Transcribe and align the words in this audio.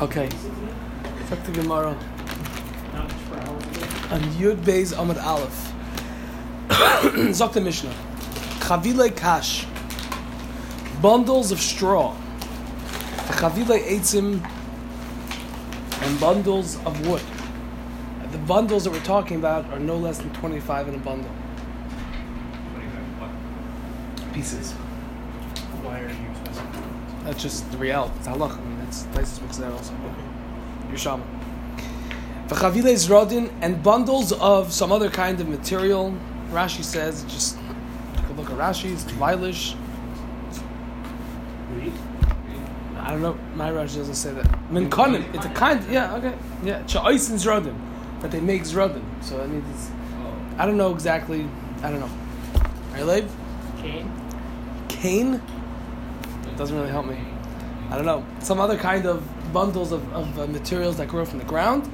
Okay. 0.00 0.30
Talk 1.28 1.44
to 1.44 1.52
Gemara. 1.52 1.90
On 4.10 4.20
Yud 4.40 4.56
Beis 4.64 4.94
Amud 4.94 5.22
Aleph. 5.22 5.72
Zok 7.36 7.52
the 7.52 7.60
Mishnah. 7.60 7.94
Chavile 8.60 9.14
Kash. 9.14 9.66
Bundles 11.02 11.52
of 11.52 11.60
straw. 11.60 12.16
Chavile 13.28 13.78
Eitzim. 13.78 14.40
And 16.00 16.18
bundles 16.18 16.76
of 16.86 17.06
wood. 17.06 17.22
The 18.32 18.38
bundles 18.38 18.84
that 18.84 18.92
we're 18.92 19.00
talking 19.00 19.36
about 19.36 19.66
are 19.66 19.78
no 19.78 19.98
less 19.98 20.16
than 20.16 20.32
25 20.32 20.88
in 20.88 20.94
a 20.94 20.98
bundle. 20.98 21.30
Pieces. 24.32 24.72
Why 25.82 26.00
are 26.00 26.08
you? 26.08 27.24
That's 27.24 27.42
just 27.42 27.70
the 27.70 27.76
reality. 27.76 28.14
It's 28.16 28.28
halach. 28.28 28.79
I 28.90 29.02
mean, 29.02 29.14
that's 29.14 29.14
places 29.14 29.40
mix 29.40 29.56
that 29.58 29.72
also. 29.72 29.94
Your 30.88 30.98
shama. 30.98 31.24
V'chaviles 32.48 33.08
rodin 33.08 33.50
and 33.60 33.82
bundles 33.82 34.32
of 34.32 34.72
some 34.72 34.90
other 34.92 35.08
kind 35.08 35.40
of 35.40 35.48
material. 35.48 36.14
Rashi 36.50 36.82
says 36.82 37.22
just 37.24 37.56
you 38.28 38.34
look 38.34 38.50
at 38.50 38.56
Rashi's 38.56 39.04
Leilish. 39.12 39.76
Read. 41.74 41.92
I 42.98 43.10
don't 43.12 43.22
know. 43.22 43.38
My 43.54 43.70
Rashi 43.70 43.96
doesn't 43.96 44.14
say 44.16 44.32
that. 44.32 44.46
Minkonim. 44.70 45.32
It's 45.34 45.46
a 45.46 45.50
kind. 45.50 45.84
Yeah. 45.90 46.16
Okay. 46.16 46.34
Yeah. 46.64 46.82
Sha'oisin 46.86 47.38
zrodin. 47.38 47.76
That 48.20 48.32
they 48.32 48.40
make 48.40 48.62
zrodin. 48.62 49.04
So 49.22 49.40
I 49.40 49.46
mean, 49.46 49.64
it's, 49.72 49.90
I 50.58 50.66
don't 50.66 50.76
know 50.76 50.92
exactly. 50.92 51.48
I 51.82 51.90
don't 51.90 52.00
know. 52.00 52.10
Right, 52.92 53.04
Leib? 53.04 53.30
Cane. 53.78 54.10
cane 54.88 55.40
doesn't 56.56 56.76
really 56.76 56.90
help 56.90 57.06
me. 57.06 57.16
I 57.90 57.96
don't 57.96 58.06
know. 58.06 58.24
Some 58.38 58.60
other 58.60 58.78
kind 58.78 59.04
of 59.04 59.22
bundles 59.52 59.90
of, 59.90 60.12
of 60.12 60.38
uh, 60.38 60.46
materials 60.46 60.96
that 60.98 61.08
grow 61.08 61.24
from 61.24 61.40
the 61.40 61.44
ground. 61.44 61.90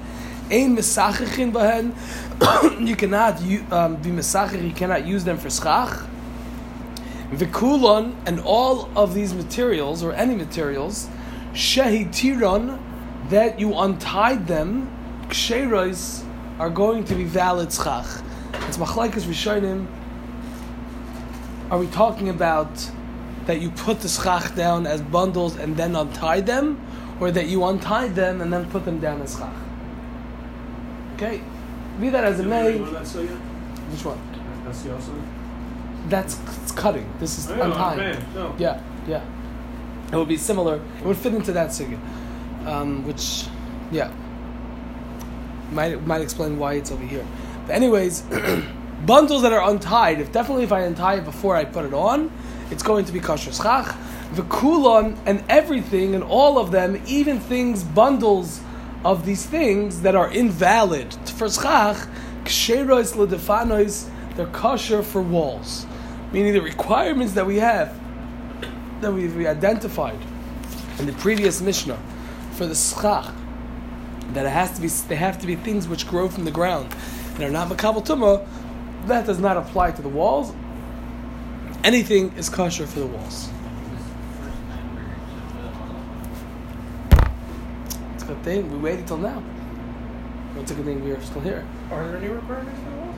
Ein 0.51 0.77
mesachichin 0.77 1.53
bahen. 1.53 1.95
You 2.87 2.95
cannot 2.95 3.41
um, 3.73 3.97
be 3.97 4.11
mesachich. 4.11 4.63
You 4.63 4.75
cannot 4.75 5.07
use 5.07 5.25
them 5.25 5.39
for 5.39 5.49
schach. 5.49 6.07
Vikulon 7.31 8.15
and 8.27 8.41
all 8.41 8.91
of 8.95 9.15
these 9.15 9.33
materials 9.33 10.03
or 10.03 10.13
any 10.13 10.35
materials, 10.35 11.09
shehi 11.55 12.07
tiron, 12.09 12.79
that 13.31 13.59
you 13.59 13.75
untied 13.75 14.47
them, 14.47 14.89
ksherois 15.29 16.25
are 16.59 16.71
going 16.71 17.05
to 17.05 17.15
be 17.15 17.25
valid 17.25 17.73
schach. 17.73 18.23
It's 18.69 18.77
machlaikas 18.77 19.25
rishonim. 19.25 19.87
Are 21.71 21.79
we 21.79 21.87
talking 21.89 22.29
about 22.29 22.91
that 23.47 23.61
you 23.61 23.71
put 23.71 24.01
the 24.01 24.09
schach 24.09 24.55
down 24.55 24.87
as 24.87 25.01
bundles 25.01 25.57
and 25.57 25.77
then 25.77 25.97
untie 25.97 26.41
them, 26.41 26.81
or 27.21 27.31
that 27.31 27.47
you 27.47 27.65
untied 27.65 28.15
them 28.15 28.41
and 28.41 28.53
then 28.53 28.69
put 28.71 28.85
them 28.85 28.99
down 29.01 29.23
as 29.23 29.37
schach? 29.37 29.53
Okay, 31.15 31.41
be 32.01 32.11
that 32.11 32.25
as 32.25 32.41
it 32.41 32.47
may. 32.47 32.77
Yeah. 32.79 32.85
Which 33.91 34.05
one? 34.05 34.21
That's 34.65 34.83
the 34.83 34.95
also. 34.95 35.13
That's 36.09 36.39
it's 36.63 36.73
cutting. 36.73 37.11
This 37.19 37.39
is 37.39 37.51
I 37.51 37.57
know, 37.57 37.63
untying. 37.65 38.25
no. 38.35 38.55
Yeah, 38.59 38.83
yeah. 39.09 39.25
It 40.13 40.17
would 40.17 40.29
be 40.29 40.37
similar. 40.37 40.77
It 41.01 41.05
would 41.05 41.17
fit 41.17 41.35
into 41.35 41.53
that 41.53 41.71
sugya, 41.71 41.99
um, 42.67 43.05
which, 43.07 43.47
yeah, 43.91 44.13
might 45.73 46.05
might 46.07 46.21
explain 46.21 46.59
why 46.59 46.75
it's 46.75 46.93
over 46.93 47.05
here. 47.05 47.27
But 47.67 47.75
anyways, 47.75 48.23
bundles 49.07 49.43
that 49.43 49.53
are 49.53 49.69
untied. 49.69 50.21
If 50.21 50.33
definitely 50.33 50.65
if 50.65 50.73
I 50.73 50.81
untie 50.83 51.17
it 51.17 51.25
before 51.25 51.57
I 51.57 51.65
put 51.65 51.85
it 51.85 51.95
on, 51.95 52.31
it's 52.71 52.83
going 52.83 53.05
to 53.05 53.13
be 53.13 53.21
kosher 53.21 53.53
schach. 53.53 53.95
The 54.35 54.43
kulon 54.43 55.19
and 55.25 55.45
everything 55.49 56.15
and 56.15 56.25
all 56.25 56.59
of 56.59 56.71
them, 56.71 57.01
even 57.07 57.39
things 57.39 57.85
bundles 57.85 58.61
of 59.05 59.25
these 59.25 59.47
things 59.47 60.03
that 60.03 60.15
are 60.15 60.31
invalid 60.31 61.15
for 61.31 61.49
schach, 61.49 62.09
ksherois 62.45 63.15
ledefanois, 63.15 64.11
they're 64.35 64.47
kosher 64.47 65.03
for 65.03 65.23
walls, 65.23 65.87
meaning 66.33 66.53
the 66.53 66.61
requirements 66.61 67.35
that 67.35 67.47
we 67.47 67.57
have 67.57 67.99
that 69.01 69.13
we 69.13 69.47
identified 69.47 70.19
in 70.99 71.07
the 71.07 71.13
previous 71.13 71.61
Mishnah 71.61 71.99
for 72.53 72.67
the 72.67 72.75
schach, 72.75 73.33
that 74.33 74.47
it 74.47 74.51
has 74.51 74.73
to 74.73 74.81
be 74.81 74.89
they 75.09 75.17
have 75.17 75.39
to 75.41 75.47
be 75.47 75.55
things 75.55 75.87
which 75.87 76.09
grow 76.09 76.29
from 76.29 76.45
the 76.45 76.51
ground 76.51 76.95
and 77.35 77.45
are 77.45 77.51
not 77.51 77.69
makabel 77.69 78.05
tumah, 78.05 78.47
that 79.07 79.27
does 79.27 79.39
not 79.39 79.57
apply 79.57 79.93
to 79.93 80.03
the 80.03 80.09
walls. 80.09 80.53
Anything 81.87 82.33
is 82.37 82.49
kosher 82.49 82.85
for 82.85 82.99
the 82.99 83.07
walls. 83.07 83.49
It's 88.15 88.25
a 88.25 88.27
good 88.27 88.43
thing 88.43 88.73
we 88.73 88.79
waited 88.79 89.07
till 89.07 89.19
now. 89.19 89.41
It's 90.59 90.73
a 90.73 90.75
good 90.75 90.85
thing 90.85 91.05
we 91.05 91.13
are 91.13 91.23
still 91.23 91.43
here. 91.43 91.65
Are 91.93 92.09
there 92.09 92.17
any 92.17 92.27
requirements 92.27 92.81
for 92.83 92.91
the 92.91 92.97
wall? 92.97 93.15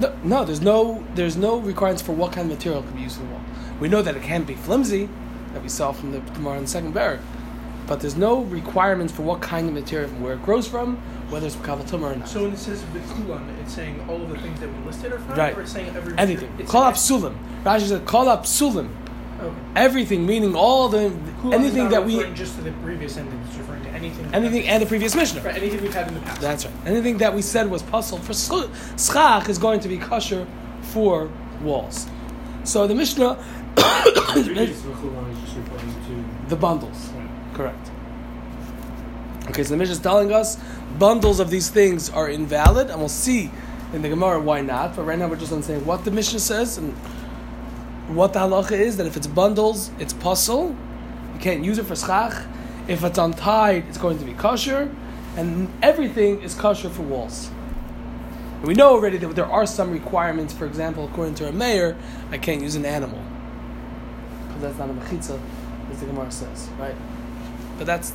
No, 0.00 0.18
no, 0.22 0.44
there's 0.44 0.60
no 0.60 1.02
there's 1.14 1.38
no 1.38 1.56
requirements 1.56 2.02
for 2.02 2.12
what 2.12 2.32
kind 2.32 2.52
of 2.52 2.58
material 2.58 2.82
can 2.82 2.92
be 2.92 3.00
used 3.00 3.16
for 3.16 3.22
the 3.22 3.30
wall. 3.30 3.40
We 3.80 3.88
know 3.88 4.02
that 4.02 4.14
it 4.14 4.22
can't 4.22 4.46
be 4.46 4.54
flimsy, 4.54 5.08
that 5.54 5.62
we 5.62 5.70
saw 5.70 5.92
from 5.92 6.12
the 6.12 6.20
Gemara 6.20 6.58
in 6.58 6.64
the 6.64 6.68
second 6.68 6.92
perek, 6.92 7.20
but 7.86 8.00
there's 8.00 8.16
no 8.16 8.40
requirements 8.42 9.12
for 9.12 9.22
what 9.22 9.40
kind 9.40 9.68
of 9.68 9.74
material, 9.74 10.08
from 10.08 10.20
where 10.22 10.34
it 10.34 10.42
grows 10.42 10.66
from, 10.66 10.96
whether 11.30 11.46
it's 11.46 11.56
kavatum 11.56 12.02
or 12.02 12.16
not. 12.16 12.28
So 12.28 12.42
when 12.42 12.52
it 12.52 12.58
says 12.58 12.82
Vikulan, 12.94 13.42
it's 13.62 13.74
saying 13.74 14.04
all 14.08 14.22
of 14.22 14.28
the 14.28 14.38
things 14.38 14.58
that 14.60 14.68
we 14.68 14.84
listed 14.84 15.12
are 15.12 15.18
from, 15.18 15.36
Right. 15.38 15.56
or 15.56 15.62
it's 15.62 15.72
saying 15.72 15.94
every 15.96 16.16
Anything. 16.18 16.52
It's 16.58 16.70
Call 16.70 16.82
up 16.82 16.94
sulim. 16.94 17.34
Rashi 17.64 17.88
said 17.88 18.04
call 18.06 18.28
up 18.28 18.44
sulim. 18.44 18.88
Okay. 19.38 19.54
Everything, 19.76 20.24
meaning 20.24 20.54
all 20.56 20.88
the 20.88 21.12
Kulan 21.42 21.60
is 21.60 21.66
anything 21.66 21.82
not 21.84 21.90
that 21.90 22.06
we 22.06 22.16
referring 22.16 22.34
just 22.34 22.56
to 22.56 22.62
the 22.62 22.72
previous 22.82 23.14
sentence. 23.14 23.46
It's 23.50 23.58
referring 23.58 23.82
to 23.84 23.90
anything. 23.90 24.26
anything 24.32 24.66
and 24.66 24.82
the 24.82 24.86
previous 24.86 25.14
Mishnah. 25.14 25.42
Right, 25.42 25.56
anything 25.56 25.82
we've 25.82 25.92
had 25.92 26.08
in 26.08 26.14
the 26.14 26.20
past. 26.20 26.40
That's 26.40 26.64
right. 26.64 26.74
Anything 26.86 27.18
that 27.18 27.34
we 27.34 27.42
said 27.42 27.70
was 27.70 27.82
pasul 27.82 28.18
for 28.18 28.32
sch- 28.32 28.70
schach 28.98 29.48
is 29.50 29.58
going 29.58 29.80
to 29.80 29.88
be 29.88 29.98
kosher 29.98 30.46
for 30.80 31.28
walls. 31.62 32.06
So 32.64 32.86
the 32.86 32.94
Mishnah, 32.94 33.34
Previous 33.76 34.80
V'chulan 34.82 35.32
is 35.32 35.40
just 35.40 35.56
referring 35.56 35.92
to. 35.92 36.48
the 36.48 36.56
bundles, 36.56 37.10
correct. 37.56 37.90
Okay, 39.48 39.62
so 39.62 39.70
the 39.70 39.76
Mishnah 39.76 39.94
is 39.94 40.00
telling 40.00 40.32
us 40.32 40.58
bundles 40.98 41.40
of 41.40 41.50
these 41.50 41.70
things 41.70 42.10
are 42.10 42.28
invalid, 42.28 42.90
and 42.90 42.98
we'll 42.98 43.08
see 43.08 43.50
in 43.92 44.02
the 44.02 44.08
Gemara 44.08 44.40
why 44.40 44.60
not. 44.60 44.94
But 44.94 45.04
right 45.04 45.18
now 45.18 45.28
we're 45.28 45.36
just 45.36 45.64
saying 45.64 45.86
what 45.86 46.04
the 46.04 46.10
Mishnah 46.10 46.40
says 46.40 46.78
and 46.78 46.92
what 48.08 48.32
the 48.34 48.40
halacha 48.40 48.72
is. 48.72 48.98
That 48.98 49.06
if 49.06 49.16
it's 49.16 49.26
bundles, 49.26 49.90
it's 49.98 50.12
pasul. 50.12 50.76
You 51.32 51.40
can't 51.40 51.64
use 51.64 51.78
it 51.78 51.86
for 51.86 51.96
schach. 51.96 52.46
If 52.88 53.02
it's 53.02 53.18
untied, 53.18 53.84
it's 53.88 53.98
going 53.98 54.18
to 54.18 54.24
be 54.24 54.32
kosher, 54.34 54.94
and 55.36 55.72
everything 55.82 56.42
is 56.42 56.54
kosher 56.54 56.90
for 56.90 57.02
walls. 57.02 57.50
And 58.58 58.68
we 58.68 58.74
know 58.74 58.90
already 58.90 59.16
that 59.18 59.34
there 59.34 59.46
are 59.46 59.66
some 59.66 59.90
requirements. 59.90 60.52
For 60.52 60.66
example, 60.66 61.06
according 61.06 61.34
to 61.36 61.48
a 61.48 61.52
Meir, 61.52 61.96
I 62.30 62.38
can't 62.38 62.62
use 62.62 62.74
an 62.74 62.84
animal 62.84 63.22
because 64.46 64.62
that's 64.62 64.78
not 64.78 64.90
a 64.90 64.92
mechitza, 64.92 65.40
as 65.90 66.00
the 66.00 66.06
Gemara 66.06 66.30
says, 66.30 66.68
right? 66.78 66.94
But 67.78 67.86
that's 67.86 68.12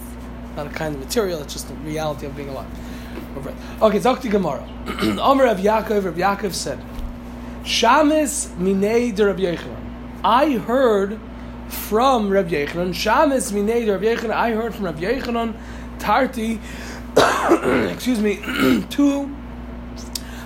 not 0.56 0.68
a 0.68 0.70
kind 0.70 0.96
of 0.96 1.02
material. 1.02 1.42
It's 1.42 1.54
just 1.54 1.68
the 1.68 1.76
reality 1.76 2.26
of 2.26 2.36
being 2.36 2.50
alive. 2.50 2.68
Okay, 3.82 4.00
to 4.00 4.30
Gemara. 4.30 4.68
Omer 5.22 5.46
of 5.46 5.60
Yaakov, 5.60 6.06
Rabbi 6.06 6.20
Yaakov 6.20 6.54
said, 6.54 6.80
Shamis 7.64 8.50
minei 8.56 9.16
de 9.16 9.26
Rabbi 9.26 9.42
Yechanan. 9.42 9.78
I 10.24 10.58
heard 10.58 11.20
from 11.70 12.30
Rabbi 12.30 12.50
Yechanan. 12.50 12.90
Shamis 12.90 13.52
minei 13.52 13.86
de 13.86 13.94
Rabbi 13.94 14.06
Yechanan. 14.06 14.32
I 14.32 14.52
heard 14.52 14.76
from 14.76 14.86
Rabbi 14.86 15.02
Yechanan. 15.02 15.56
Tarti, 16.00 16.60
excuse 17.92 18.20
me, 18.20 18.38
two 18.90 19.36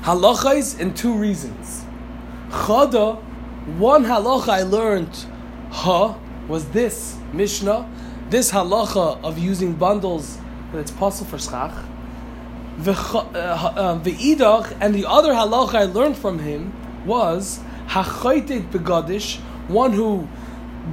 halachas 0.01 0.79
and 0.79 0.95
two 0.95 1.13
reasons. 1.13 1.85
Chada, 2.49 3.21
one 3.77 4.05
halacha 4.05 4.49
I 4.49 4.63
learned, 4.63 5.25
ha, 5.71 6.17
was 6.47 6.69
this 6.69 7.17
Mishnah, 7.33 7.89
this 8.29 8.51
halacha 8.51 9.23
of 9.23 9.37
using 9.37 9.73
bundles 9.73 10.37
that 10.71 10.79
it's 10.79 10.91
possible 10.91 11.29
for 11.29 11.37
schach. 11.37 11.73
The 12.79 12.91
uh, 12.93 13.37
uh, 13.37 14.73
and 14.81 14.95
the 14.95 15.05
other 15.07 15.33
halacha 15.33 15.75
I 15.75 15.83
learned 15.85 16.17
from 16.17 16.39
him 16.39 16.73
was 17.05 17.59
hachaytet 17.87 18.69
begadish, 18.71 19.39
one 19.67 19.93
who 19.93 20.27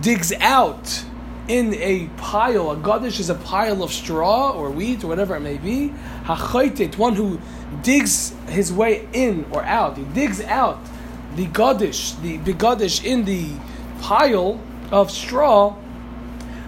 digs 0.01 0.33
out 0.41 1.05
in 1.49 1.75
a 1.75 2.07
pile. 2.17 2.71
A 2.71 2.77
gadish 2.77 3.19
is 3.19 3.31
a 3.31 3.35
pile 3.35 3.83
of 3.83 3.93
straw 3.93 4.53
or 4.53 4.71
wheat 4.71 5.03
or 5.05 5.09
whatever 5.09 5.37
it 5.37 5.41
may 5.41 5.59
be. 5.59 5.93
Hachaytet, 6.25 6.97
one 6.97 7.15
who 7.15 7.41
digs 7.83 8.35
his 8.49 8.73
way 8.73 9.09
in 9.13 9.47
or 9.51 9.65
out. 9.65 9.97
He 9.97 10.05
digs 10.05 10.41
out 10.43 10.79
the 11.35 11.47
gadish, 11.47 12.21
the 12.23 12.39
begadish 12.39 13.05
in 13.05 13.25
the 13.25 13.51
pile 14.01 14.61
of 14.91 15.11
straw. 15.11 15.77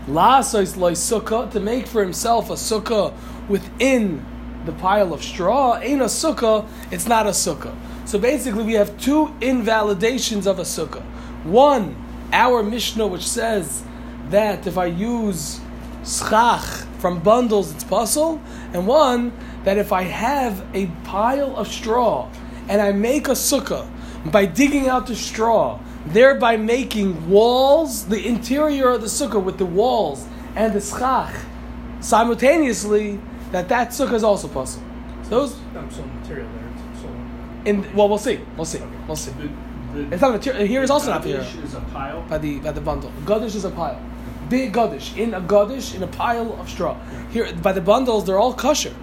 Lasois 0.08 0.76
loy 0.76 0.92
sukkah 0.92 1.50
to 1.50 1.60
make 1.60 1.86
for 1.86 2.02
himself 2.02 2.50
a 2.50 2.54
sukkah 2.54 3.14
within 3.48 4.24
the 4.66 4.72
pile 4.72 5.14
of 5.14 5.22
straw. 5.22 5.78
Ain't 5.78 6.02
a 6.02 6.06
sukkah, 6.06 6.66
it's 6.90 7.06
not 7.06 7.26
a 7.26 7.30
sukkah. 7.30 7.74
So 8.04 8.18
basically, 8.18 8.64
we 8.64 8.74
have 8.74 8.98
two 8.98 9.34
invalidations 9.40 10.46
of 10.46 10.58
a 10.58 10.62
sukkah. 10.62 11.02
One, 11.44 11.96
our 12.32 12.62
Mishnah, 12.62 13.06
which 13.06 13.26
says 13.26 13.82
that 14.30 14.66
if 14.66 14.76
I 14.76 14.86
use 14.86 15.60
schach 16.04 16.64
from 16.98 17.20
bundles 17.20 17.72
it's 17.72 17.84
pasul, 17.84 18.40
and 18.72 18.86
one 18.86 19.32
that 19.64 19.78
if 19.78 19.92
I 19.92 20.02
have 20.02 20.64
a 20.74 20.86
pile 21.04 21.56
of 21.56 21.68
straw 21.68 22.28
and 22.68 22.80
I 22.80 22.92
make 22.92 23.28
a 23.28 23.32
sukkah 23.32 23.88
by 24.26 24.46
digging 24.46 24.88
out 24.88 25.06
the 25.06 25.16
straw, 25.16 25.78
thereby 26.06 26.56
making 26.56 27.28
walls, 27.28 28.06
the 28.06 28.26
interior 28.26 28.90
of 28.90 29.00
the 29.00 29.06
sukkah 29.06 29.42
with 29.42 29.58
the 29.58 29.66
walls 29.66 30.26
and 30.54 30.72
the 30.72 30.80
schach 30.80 31.34
simultaneously, 32.00 33.20
that 33.52 33.68
that 33.68 33.88
sukkah 33.88 34.14
is 34.14 34.24
also 34.24 34.48
pasul. 34.48 34.82
Those 35.30 35.56
I'm 35.74 35.90
sold 35.90 36.12
material 36.14 36.48
there. 36.52 36.70
It's 36.92 37.00
sold. 37.00 37.16
in 37.66 37.96
well, 37.96 38.08
we'll 38.08 38.18
see, 38.18 38.40
we'll 38.56 38.66
see, 38.66 38.80
we'll 39.06 39.16
see. 39.16 39.30
The, 39.32 39.48
the, 39.94 40.12
It's 40.12 40.20
not 40.20 40.30
a 40.30 40.32
material. 40.34 40.66
Here 40.66 40.82
is 40.82 40.90
also 40.90 41.10
not 41.10 41.22
Kaddish 41.22 41.46
material 41.46 41.64
is 41.64 41.74
a 41.74 41.80
pile. 41.80 42.22
by 42.28 42.38
the 42.38 42.58
by 42.60 42.72
the 42.72 42.80
bundle. 42.80 43.10
Gadish 43.24 43.54
is 43.54 43.64
a 43.64 43.70
pile, 43.70 44.00
big 44.50 44.72
gadish 44.74 45.16
in 45.16 45.32
a 45.32 45.40
gadish 45.40 45.94
in 45.94 46.02
a 46.02 46.06
pile 46.06 46.52
of 46.60 46.68
straw. 46.68 46.96
Here 47.30 47.50
by 47.54 47.72
the 47.72 47.80
bundles, 47.80 48.26
they're 48.26 48.38
all 48.38 48.52
kosher. 48.54 48.94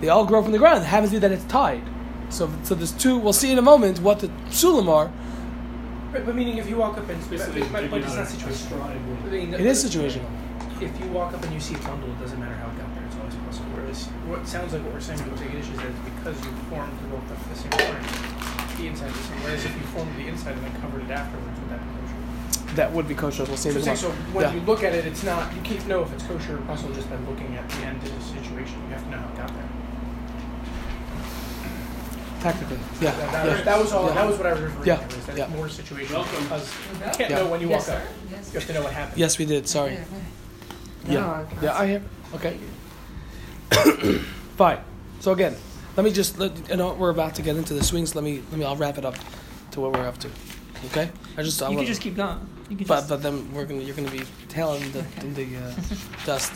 They 0.00 0.08
all 0.08 0.24
grow 0.24 0.42
from 0.42 0.52
the 0.52 0.58
ground. 0.58 0.82
It 0.82 0.86
happens 0.86 1.10
to 1.10 1.16
be 1.16 1.20
that 1.20 1.32
it's 1.32 1.44
tied. 1.44 1.82
So 2.28 2.48
so 2.62 2.74
there's 2.76 2.92
two. 2.92 3.18
We'll 3.18 3.32
see 3.32 3.50
in 3.50 3.58
a 3.58 3.62
moment 3.62 4.00
what 4.00 4.20
the 4.20 4.28
psulim 4.50 4.88
are. 4.88 5.10
Right, 6.12 6.26
but 6.26 6.34
meaning 6.34 6.58
if 6.58 6.68
you 6.68 6.76
walk 6.76 6.98
up 6.98 7.08
and 7.08 7.18
It's 7.18 7.28
but, 7.28 7.70
but, 7.72 7.90
but 7.90 8.00
it's 8.02 8.14
not 8.14 8.18
a- 8.18 8.22
a 8.22 8.26
situational. 8.26 8.52
straw 8.66 8.88
and 8.88 9.00
wood. 9.08 9.32
I 9.32 9.44
mean, 9.46 9.54
It 9.54 9.60
is 9.60 9.84
situational. 9.84 10.26
If 10.80 10.98
you 10.98 11.06
walk 11.12 11.34
up 11.34 11.42
and 11.44 11.52
you 11.52 11.60
see 11.60 11.74
a 11.74 11.78
bundle, 11.78 12.10
it 12.10 12.18
doesn't 12.18 12.40
matter 12.40 12.54
how 12.54 12.66
it 12.70 12.78
got 12.78 12.88
there. 12.94 13.04
It's 13.06 13.16
always 13.16 13.34
possible. 13.46 13.70
Whereas 13.78 14.06
what 14.26 14.46
sounds 14.48 14.72
like 14.72 14.82
what 14.82 14.94
we're 14.94 15.00
saying 15.00 15.22
with 15.30 15.38
the 15.38 15.50
issue 15.54 15.76
is 15.76 15.94
because 16.08 16.36
you 16.44 16.50
formed 16.72 16.90
the 16.98 17.06
both 17.14 17.30
at 17.30 17.38
the 17.46 17.54
same 17.54 17.70
time, 17.70 18.02
the 18.80 18.86
inside 18.88 19.10
is 19.12 19.16
the 19.16 19.22
same. 19.28 19.38
Whereas 19.44 19.62
if 19.64 19.74
you 19.76 19.84
formed 19.94 20.14
the 20.16 20.26
inside 20.26 20.56
and 20.58 20.64
then 20.66 20.74
covered 20.80 21.04
it 21.04 21.10
afterwards, 21.12 21.56
would 21.60 21.70
that 21.70 21.78
be 21.84 21.90
kosher? 22.00 22.74
That 22.74 22.88
would 22.92 23.06
be 23.06 23.14
kosher. 23.14 23.44
We'll 23.44 23.56
see 23.60 23.70
So, 23.70 23.78
a 23.78 23.96
so 23.96 24.10
when 24.34 24.46
Yeah. 24.48 24.54
you 24.56 24.60
look 24.66 24.82
at 24.82 24.94
it, 24.96 25.04
it's 25.06 25.22
not 25.22 25.52
you 25.54 25.60
can't 25.62 25.86
know 25.86 26.02
if 26.02 26.10
it's 26.16 26.24
kosher 26.24 26.56
or 26.58 26.62
pasul 26.66 26.90
just 26.96 27.06
by 27.12 27.16
looking 27.28 27.54
at 27.60 27.68
the 27.70 27.80
end 27.86 28.02
of 28.02 28.10
the 28.10 28.22
situation. 28.24 28.80
You 28.88 28.94
have 28.98 29.04
to 29.04 29.10
know 29.14 29.20
how 29.22 29.30
it 29.30 29.36
got 29.36 29.50
there. 29.54 29.69
Technically, 32.40 32.78
yeah, 33.02 33.10
That, 33.10 33.32
that, 33.32 33.44
yeah. 33.46 33.52
was, 33.54 33.64
that 33.64 33.78
was 33.78 33.92
all. 33.92 34.06
Yeah. 34.08 34.14
That 34.14 34.26
was 34.26 34.36
what 34.38 34.46
I 34.46 34.52
was 34.52 34.60
referring 34.62 34.86
Yeah. 34.86 34.96
to. 34.96 35.16
Is 35.18 35.26
that 35.26 35.36
Yeah. 35.36 35.44
it's 35.44 35.52
more 35.54 35.66
situational 35.66 36.10
Welcome. 36.14 36.42
because 36.44 36.68
you 36.72 37.00
Well, 37.00 37.14
can't 37.14 37.30
Yeah. 37.30 37.36
know 37.36 37.46
when 37.48 37.60
you 37.60 37.68
Yes, 37.68 37.88
walk 37.88 37.96
up. 37.98 38.02
sir. 38.02 38.08
Yes. 38.30 38.50
You 38.54 38.58
have 38.60 38.66
to 38.68 38.72
know 38.72 38.82
what 38.82 38.92
happened. 38.94 39.18
Yes, 39.18 39.38
we 39.38 39.44
did. 39.44 39.68
Sorry. 39.68 39.92
Yeah, 39.92 40.00
Yeah, 41.06 41.20
No, 41.20 41.46
yeah, 41.62 41.78
I 41.78 41.86
hear. 41.86 42.02
Okay. 42.34 42.56
Fine. 44.56 44.78
So 45.20 45.32
again, 45.32 45.54
let 45.96 46.04
me 46.04 46.10
just 46.12 46.38
let 46.38 46.68
you 46.70 46.76
know 46.76 46.94
we're 46.94 47.10
about 47.10 47.34
to 47.36 47.42
get 47.42 47.56
into 47.56 47.74
the 47.74 47.84
swings. 47.84 48.14
Let 48.14 48.24
me 48.24 48.42
let 48.50 48.58
me. 48.58 48.64
I'll 48.64 48.76
wrap 48.76 48.96
it 48.98 49.04
up 49.04 49.16
to 49.72 49.80
what 49.80 49.92
we're 49.92 50.06
up 50.06 50.18
to. 50.18 50.28
Okay. 50.86 51.10
I 51.36 51.42
just 51.42 51.60
I 51.62 51.66
You 51.66 51.70
wanna- 51.76 51.80
could 51.82 51.88
just 51.88 52.00
keep 52.00 52.16
going. 52.16 52.38
You 52.70 52.76
could 52.76 52.86
But 52.86 52.96
just. 53.00 53.08
but 53.10 53.22
then 53.22 53.52
we're 53.52 53.64
gonna 53.66 53.82
you're 53.82 53.94
gonna 53.96 54.10
be 54.10 54.22
tailing 54.48 54.82
in 54.82 54.92
the 54.92 55.04
in 55.20 55.34
the 55.34 55.56
uh, 55.56 55.72
dust. 56.26 56.52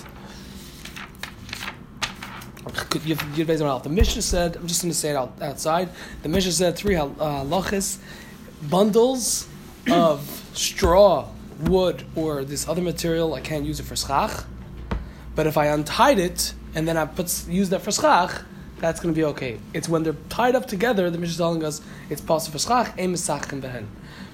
You 3.05 3.15
The 3.15 3.91
Mishnah 3.91 4.23
said 4.23 4.57
I'm 4.57 4.67
just 4.67 4.83
gonna 4.83 4.95
say 4.95 5.11
it 5.11 5.17
out, 5.17 5.35
outside. 5.43 5.91
The 6.23 6.29
Mishnah 6.29 6.53
said 6.53 6.77
three 6.77 6.97
uh, 6.97 7.45
bundles 8.63 9.47
of 9.91 10.51
straw, 10.55 11.29
wood, 11.61 12.05
or 12.15 12.45
this 12.45 12.67
other 12.67 12.81
material. 12.81 13.35
I 13.35 13.41
can't 13.41 13.67
use 13.67 13.81
it 13.81 13.83
for 13.85 13.97
schach, 13.97 14.45
but 15.35 15.47
if 15.47 15.59
I 15.59 15.67
untied 15.67 16.19
it 16.19 16.55
and 16.75 16.89
then 16.89 16.97
I 16.97 17.05
put 17.05 17.47
use 17.49 17.69
that 17.69 17.83
for 17.83 17.93
schach, 17.93 18.43
that's 18.81 18.99
gonna 18.99 19.13
be 19.13 19.25
okay. 19.25 19.59
It's 19.75 19.89
when 19.89 20.03
they're 20.03 20.17
tied 20.31 20.55
up 20.55 20.67
together. 20.67 21.11
The 21.11 21.19
Mishnah 21.19 21.33
is 21.33 21.37
telling 21.37 21.65
us 21.65 21.83
it's 22.09 22.23
possible 22.23 22.59
for 22.59 22.67
schach, 22.67 22.99
and 22.99 23.15
behen. 23.15 23.87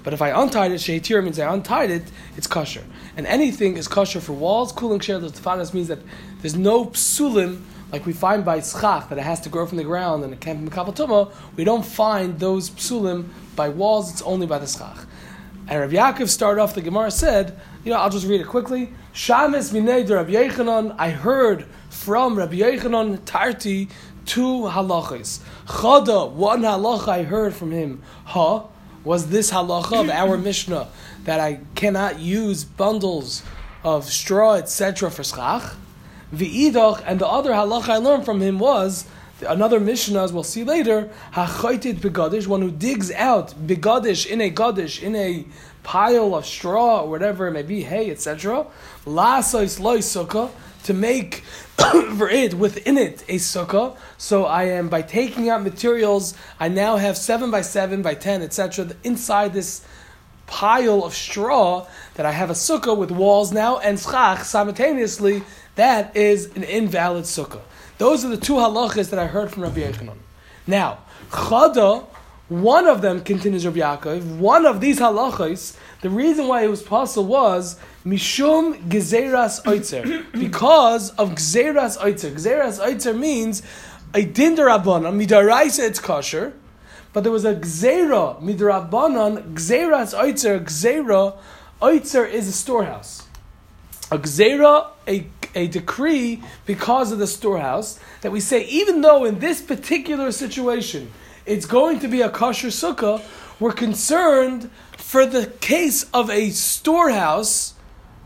But 0.03 0.15
if 0.15 0.23
I 0.23 0.31
untied 0.31 0.71
it, 0.71 0.77
sheitir 0.77 1.23
means 1.23 1.39
I 1.39 1.53
untied 1.53 1.91
it, 1.91 2.05
it's 2.37 2.47
kosher. 2.47 2.85
And 3.17 3.27
anything 3.27 3.77
is 3.77 3.87
kosher 3.89 4.21
for 4.21 4.33
walls. 4.33 4.73
Cooling 4.73 5.01
share 5.01 5.19
the 5.19 5.71
means 5.75 5.89
that 5.89 5.99
there's 6.41 6.57
no 6.57 6.87
psulim 6.87 7.63
like 7.93 8.07
we 8.07 8.13
find 8.13 8.45
by 8.45 8.61
schach 8.61 9.09
that 9.09 9.19
it 9.19 9.23
has 9.23 9.41
to 9.41 9.49
grow 9.49 9.67
from 9.67 9.79
the 9.79 9.85
ground 9.85 10.25
and 10.25 10.33
it 10.33 10.41
can't 10.41 10.65
be 10.65 10.71
mekabel. 10.71 11.33
We 11.57 11.65
don't 11.65 11.85
find 11.85 12.39
those 12.39 12.71
psulim 12.71 13.29
by 13.57 13.69
walls. 13.69 14.11
It's 14.13 14.23
only 14.23 14.47
by 14.47 14.59
the 14.59 14.67
schach. 14.67 15.07
And 15.69 15.81
Rabbi 15.81 15.95
Yaakov 15.95 16.29
started 16.29 16.61
off. 16.61 16.75
The 16.75 16.83
Gemara 16.83 17.11
said, 17.11 17.59
you 17.85 17.93
know, 17.93 17.99
I'll 17.99 18.11
just 18.11 18.27
read 18.27 18.41
it 18.41 18.47
quickly. 18.49 18.93
Shames 19.13 19.73
minei 19.73 20.07
de 20.07 20.15
Rabbi 20.15 20.33
Yechanan. 20.33 20.95
I 20.99 21.11
heard 21.11 21.67
from 21.89 22.37
Rabbi 22.37 22.57
Yechanan 22.57 23.21
Tarti 23.25 23.89
two 24.27 24.63
halachas. 24.63 25.41
Chada, 25.67 26.31
one 26.31 26.63
halacha 26.63 27.09
I 27.09 27.23
heard 27.23 27.55
from 27.55 27.71
him. 27.71 28.03
Ha 28.27 28.67
was 29.05 29.29
this 29.29 29.51
halacha 29.51 30.01
of 30.05 30.11
our 30.11 30.37
Mishnah 30.49 30.89
that 31.25 31.41
I 31.41 31.61
cannot 31.75 32.19
use 32.19 32.65
bundles 32.65 33.43
of 33.83 34.05
straw, 34.05 34.55
etc. 34.55 35.11
for 35.11 35.25
schach. 35.25 35.75
V'idach, 36.35 37.03
and 37.07 37.21
the 37.21 37.27
other 37.27 37.51
halacha 37.51 37.89
I 37.89 37.97
learned 37.97 38.25
from 38.25 38.41
him 38.41 38.59
was 38.59 39.07
another 39.47 39.81
Mishnah, 39.81 40.23
as 40.23 40.33
we'll 40.33 40.43
see 40.43 40.65
later, 40.65 41.11
hachaytit 41.33 41.97
begadish, 41.97 42.47
one 42.47 42.63
who 42.63 42.71
digs 42.71 43.11
out 43.13 43.55
begadish 43.67 44.27
in 44.27 44.41
a 44.41 44.51
gadish 44.51 45.03
in 45.03 45.17
a 45.17 45.45
pile 45.83 46.35
of 46.35 46.47
straw 46.47 47.03
or 47.03 47.11
whatever 47.11 47.49
it 47.49 47.53
may 47.53 47.63
be, 47.63 47.83
hay, 47.83 48.11
etc. 48.11 48.67
Lasais 49.07 49.81
loy 49.81 49.99
sukkah 49.99 50.51
to 50.85 50.95
make 50.95 51.37
for 52.17 52.29
it 52.29 52.55
within 52.55 52.99
it 52.99 53.25
a 53.29 53.37
sukkah. 53.37 53.97
So 54.19 54.45
I 54.45 54.65
am 54.65 54.89
by 54.89 55.03
taking 55.03 55.49
out 55.49 55.63
materials, 55.63 56.35
I 56.59 56.69
now 56.69 56.97
have 56.97 57.17
seven 57.17 57.51
by 57.51 57.63
seven 57.63 58.03
by 58.03 58.15
ten, 58.15 58.43
etc. 58.43 58.91
Inside 59.05 59.53
this 59.53 59.85
pile 60.47 61.05
of 61.05 61.15
straw 61.15 61.87
that 62.15 62.27
I 62.27 62.33
have 62.33 62.51
a 62.51 62.55
sukkah 62.55 62.97
with 62.97 63.11
walls 63.11 63.53
now 63.53 63.79
and 63.79 63.99
schach 63.99 64.45
simultaneously. 64.45 65.43
That 65.77 66.17
is 66.17 66.47
an 66.57 66.63
invalid 66.63 67.25
sukkah. 67.25 67.61
Those 67.99 68.25
are 68.25 68.29
the 68.29 68.37
two 68.37 68.55
halachas 68.55 69.11
that 69.11 69.19
I 69.19 69.27
heard 69.27 69.51
from 69.51 69.63
Rabbi 69.63 69.81
Yechanan. 69.81 70.17
Now, 70.67 70.99
chada, 71.31 72.07
one 72.49 72.87
of 72.87 73.03
them 73.03 73.23
continues 73.23 73.65
Rabbi 73.65 73.79
Yaakov. 73.79 74.39
One 74.39 74.67
of 74.67 74.81
these 74.81 74.99
halachas, 74.99 75.77
the 76.01 76.11
reason 76.11 76.49
why 76.49 76.65
it 76.65 76.69
was 76.69 76.83
possible 76.83 77.27
was 77.27 77.79
mishum 78.05 78.89
gezeras 78.89 79.65
oitzer, 79.67 80.27
because 80.33 81.11
of 81.11 81.31
gezeras 81.31 81.99
oitzer. 81.99 82.33
Gezeras 82.33 82.81
oitzer 82.81 83.17
means 83.17 83.63
a 84.15 84.25
din 84.25 84.57
derabanan 84.57 85.25
midaraisa 85.25 85.87
it's 85.87 86.01
kosher, 86.01 86.53
but 87.13 87.23
there 87.23 87.33
was 87.33 87.45
a 87.45 87.55
gzera 87.55 88.41
midrabanan 88.43 89.55
gzeras 89.55 90.19
oitzer 90.19 90.65
gzera 90.65 91.37
oitzer 91.81 92.29
is 92.29 92.49
a 92.49 92.53
storehouse. 92.53 93.27
A 94.11 94.19
gzera, 94.19 94.89
a, 95.07 95.27
a 95.55 95.67
decree 95.67 96.43
because 96.67 97.13
of 97.13 97.19
the 97.19 97.27
storehouse 97.27 97.99
that 98.23 98.33
we 98.33 98.41
say 98.41 98.65
even 98.67 99.01
though 99.01 99.25
in 99.25 99.39
this 99.39 99.61
particular 99.61 100.33
situation 100.33 101.11
it's 101.47 101.67
going 101.67 101.99
to 102.01 102.09
be 102.09 102.21
a 102.21 102.31
kosher 102.31 102.69
sukkah, 102.69 103.23
we're 103.59 103.73
concerned 103.73 104.71
for 104.97 105.27
the 105.27 105.47
case 105.61 106.09
of 106.15 106.31
a 106.31 106.51
storehouse 106.51 107.75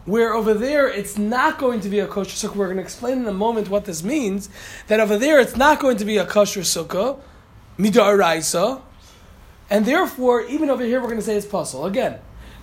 where 0.05 0.35
over 0.35 0.53
there 0.53 0.89
it's 0.89 1.17
not 1.17 1.59
going 1.59 1.81
to 1.81 1.89
be 1.89 1.99
a 1.99 2.07
kosher 2.07 2.49
sukkah. 2.49 2.57
We're 2.57 2.67
going 2.67 2.77
to 2.77 2.83
explain 2.83 3.19
in 3.19 3.27
a 3.27 3.33
moment 3.33 3.69
what 3.71 3.87
this 3.87 4.03
means. 4.03 4.49
That 4.89 5.01
over 5.01 5.17
there 5.17 5.41
it's 5.41 5.57
not 5.57 5.81
going 5.81 5.97
to 5.99 6.05
be 6.05 6.19
a 6.19 6.27
kosher 6.27 6.61
sukkah, 6.61 7.19
midaraisa, 7.79 8.83
and 9.71 9.87
therefore 9.87 10.43
even 10.43 10.69
over 10.69 10.85
here 10.85 11.01
we're 11.01 11.09
going 11.09 11.19
to 11.19 11.25
say 11.25 11.37
it's 11.37 11.47
possible 11.47 11.87
again. 11.87 12.19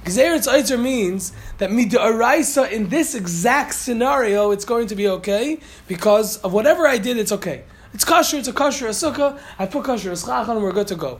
Gzeretz 0.06 0.48
Eitzer 0.48 0.82
means 0.82 1.32
that 1.60 1.70
midaraisa 1.70 2.72
in 2.72 2.90
this 2.90 3.14
exact 3.14 3.76
scenario 3.76 4.50
it's 4.52 4.66
going 4.66 4.88
to 4.88 4.96
be 4.96 5.08
okay 5.08 5.60
because 5.88 6.38
of 6.38 6.54
whatever 6.54 6.88
I 6.88 6.98
did 6.98 7.18
it's 7.18 7.32
okay. 7.32 7.64
It's 7.94 8.04
kosher, 8.04 8.38
it's 8.38 8.48
a 8.48 8.54
kosher 8.54 8.88
a 8.88 8.92
sukkah. 8.92 9.40
I 9.60 9.68
put 9.68 9.84
kosher 9.84 10.12
a 10.12 10.16
schachan, 10.16 10.62
we're 10.62 10.72
good 10.72 10.88
to 10.88 10.96
go. 10.96 11.20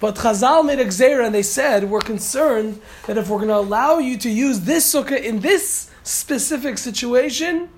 But 0.00 0.16
Chazal 0.16 0.66
made 0.66 0.80
a 0.80 0.86
gzera 0.86 1.24
and 1.26 1.34
they 1.34 1.42
said 1.42 1.90
we're 1.90 2.00
concerned 2.00 2.80
that 3.06 3.16
if 3.16 3.28
we're 3.28 3.38
going 3.38 3.48
to 3.48 3.56
allow 3.56 3.98
you 3.98 4.16
to 4.18 4.30
use 4.30 4.60
this 4.60 4.92
sukkah 4.92 5.22
in 5.22 5.40
this 5.40 5.90
specific 6.02 6.78
situation, 6.78 7.68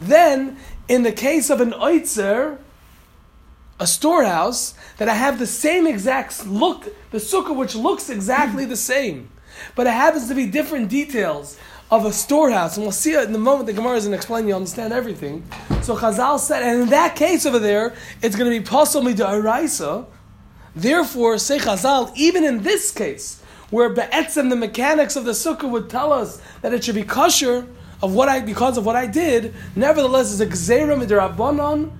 then 0.00 0.56
in 0.88 1.02
the 1.02 1.12
case 1.12 1.50
of 1.50 1.60
an 1.60 1.72
oitzer, 1.72 2.58
a 3.78 3.86
storehouse, 3.86 4.74
that 4.98 5.08
I 5.08 5.14
have 5.14 5.38
the 5.38 5.46
same 5.46 5.86
exact 5.86 6.46
look, 6.46 6.84
the 7.10 7.18
sukkah 7.18 7.54
which 7.54 7.74
looks 7.74 8.08
exactly 8.08 8.64
the 8.64 8.76
same, 8.76 9.30
but 9.74 9.86
it 9.86 9.92
happens 9.92 10.28
to 10.28 10.34
be 10.34 10.46
different 10.46 10.88
details 10.88 11.58
of 11.90 12.04
a 12.04 12.12
storehouse, 12.12 12.76
and 12.76 12.84
we'll 12.84 12.92
see 12.92 13.12
it 13.12 13.24
in 13.24 13.32
the 13.32 13.38
moment 13.38 13.66
the 13.66 13.72
Gemara 13.72 13.96
is 13.96 14.04
going 14.04 14.12
to 14.12 14.16
explain. 14.16 14.48
You 14.48 14.56
understand 14.56 14.92
everything. 14.92 15.44
So 15.82 15.96
Chazal 15.96 16.38
said, 16.38 16.62
and 16.62 16.82
in 16.82 16.88
that 16.88 17.14
case 17.14 17.46
over 17.46 17.58
there, 17.58 17.94
it's 18.22 18.34
going 18.34 18.50
to 18.50 18.58
be 18.58 18.64
possibly 18.64 19.12
the 19.12 19.24
araisa. 19.24 20.06
Therefore, 20.74 21.38
say 21.38 21.58
Chazal, 21.58 22.12
even 22.16 22.44
in 22.44 22.62
this 22.62 22.90
case, 22.90 23.42
where 23.70 23.88
be'etzem 23.88 24.50
the 24.50 24.56
mechanics 24.56 25.16
of 25.16 25.24
the 25.24 25.32
sukkah 25.32 25.70
would 25.70 25.88
tell 25.88 26.12
us 26.12 26.40
that 26.62 26.72
it 26.72 26.84
should 26.84 26.94
be 26.94 27.02
kosher 27.02 27.66
of 28.02 28.14
what 28.14 28.28
I 28.28 28.40
because 28.40 28.76
of 28.76 28.84
what 28.84 28.96
I 28.96 29.06
did, 29.06 29.54
nevertheless, 29.74 30.32
it's 30.32 30.40
a 30.40 30.46
gzera 30.46 31.00
midrabanan 31.00 31.92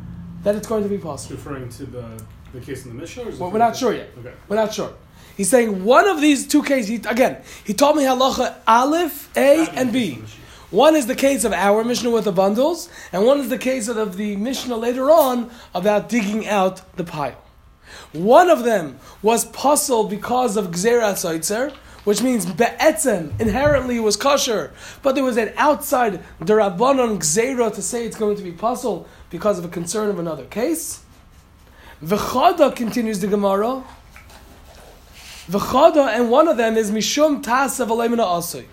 that 0.42 0.54
it's 0.54 0.66
going 0.66 0.82
to 0.82 0.88
be 0.88 0.98
possible. 0.98 1.36
Referring 1.36 1.68
to 1.70 1.86
the, 1.86 2.22
the 2.56 2.66
case 2.66 2.84
in 2.84 2.90
the 2.90 3.00
Mishnah? 3.00 3.24
Or 3.24 3.28
is 3.28 3.36
it 3.36 3.40
Well, 3.40 3.50
we're 3.50 3.58
not 3.58 3.76
sure 3.76 3.94
yet. 3.94 4.10
Okay. 4.18 4.32
We're 4.48 4.56
not 4.56 4.74
sure. 4.74 4.92
He's 5.36 5.50
saying 5.50 5.84
one 5.84 6.08
of 6.08 6.20
these 6.20 6.46
two 6.46 6.62
cases. 6.62 6.88
He, 6.88 6.96
again, 6.96 7.42
he 7.64 7.74
told 7.74 7.96
me 7.96 8.04
halacha 8.04 8.56
aleph, 8.66 9.30
a, 9.36 9.68
and 9.70 9.92
b. 9.92 10.22
One 10.70 10.96
is 10.96 11.06
the 11.06 11.14
case 11.14 11.44
of 11.44 11.52
our 11.52 11.84
Mishnah 11.84 12.10
with 12.10 12.24
the 12.24 12.32
bundles, 12.32 12.88
and 13.12 13.24
one 13.24 13.38
is 13.38 13.48
the 13.48 13.58
case 13.58 13.86
of 13.88 14.16
the 14.16 14.36
Mishnah 14.36 14.76
later 14.76 15.10
on 15.10 15.50
about 15.74 16.08
digging 16.08 16.46
out 16.48 16.80
the 16.96 17.04
pile. 17.04 17.40
One 18.12 18.50
of 18.50 18.64
them 18.64 18.98
was 19.22 19.44
puzzled 19.44 20.10
because 20.10 20.56
of 20.56 20.68
Gzerat 20.68 21.14
Soitzer, 21.14 21.72
which 22.06 22.22
means 22.22 22.46
be'etzem, 22.46 23.38
inherently 23.40 23.98
was 23.98 24.16
kosher, 24.16 24.72
but 25.02 25.16
there 25.16 25.24
was 25.24 25.36
an 25.36 25.52
outside 25.56 26.22
derabanon 26.40 27.18
gzera 27.18 27.74
to 27.74 27.82
say 27.82 28.06
it's 28.06 28.16
going 28.16 28.36
to 28.36 28.44
be 28.44 28.52
puzzled 28.52 29.08
because 29.28 29.58
of 29.58 29.64
a 29.64 29.68
concern 29.68 30.08
of 30.08 30.18
another 30.18 30.44
case. 30.44 31.00
V'chada 32.02 32.76
continues 32.76 33.20
the 33.20 33.26
Gemara. 33.26 33.82
V'chada, 35.48 36.08
and 36.08 36.30
one 36.30 36.46
of 36.46 36.58
them 36.58 36.76
is 36.76 36.90
mishum 36.90 37.42
tasav 37.42 37.88
alemina 37.88 38.18
asay. 38.18 38.66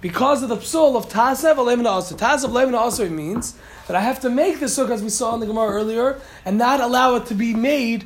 Because 0.00 0.42
of 0.42 0.48
the 0.48 0.56
psul 0.56 0.96
of 0.96 1.08
tasav 1.08 1.56
alemina 1.56 2.00
asay. 2.00 2.18
Tasav 2.18 2.50
alemina 2.50 2.80
asay 2.80 3.08
means 3.08 3.54
that 3.86 3.94
I 3.94 4.00
have 4.00 4.18
to 4.20 4.28
make 4.28 4.58
the 4.58 4.66
sukkah 4.66 4.90
as 4.90 5.02
we 5.02 5.10
saw 5.10 5.34
in 5.34 5.40
the 5.40 5.46
Gemara 5.46 5.70
earlier, 5.70 6.20
and 6.44 6.58
not 6.58 6.80
allow 6.80 7.14
it 7.14 7.26
to 7.26 7.34
be 7.34 7.54
made, 7.54 8.04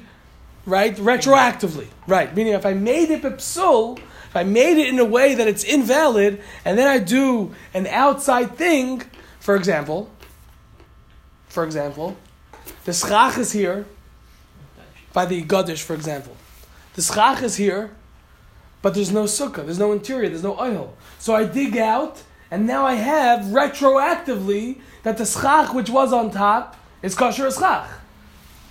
right, 0.66 0.94
retroactively. 0.96 1.86
Right, 2.06 2.36
meaning 2.36 2.52
if 2.52 2.66
I 2.66 2.74
made 2.74 3.10
it 3.10 3.22
psul, 3.22 3.98
if 3.98 4.36
I 4.36 4.44
made 4.44 4.76
it 4.76 4.88
in 4.88 4.98
a 4.98 5.06
way 5.06 5.34
that 5.34 5.48
it's 5.48 5.64
invalid, 5.64 6.42
and 6.66 6.78
then 6.78 6.86
I 6.86 6.98
do 6.98 7.54
an 7.72 7.86
outside 7.86 8.56
thing, 8.56 9.02
for 9.38 9.56
example, 9.56 10.10
for 11.48 11.64
example, 11.64 12.18
the 12.84 12.92
schach 12.92 13.38
is 13.38 13.52
here, 13.52 13.86
by 15.12 15.26
the 15.26 15.42
Gadish, 15.42 15.82
for 15.82 15.94
example. 15.94 16.36
The 16.94 17.02
schach 17.02 17.42
is 17.42 17.56
here, 17.56 17.90
but 18.82 18.94
there's 18.94 19.12
no 19.12 19.24
sukkah, 19.24 19.64
there's 19.64 19.78
no 19.78 19.92
interior, 19.92 20.28
there's 20.28 20.42
no 20.42 20.58
oil. 20.58 20.94
So 21.18 21.34
I 21.34 21.44
dig 21.44 21.76
out, 21.76 22.22
and 22.50 22.66
now 22.66 22.84
I 22.86 22.94
have 22.94 23.46
retroactively 23.46 24.80
that 25.02 25.18
the 25.18 25.26
schach 25.26 25.74
which 25.74 25.90
was 25.90 26.12
on 26.12 26.30
top 26.30 26.76
is 27.02 27.14
kosher 27.14 27.50
schach. 27.50 27.88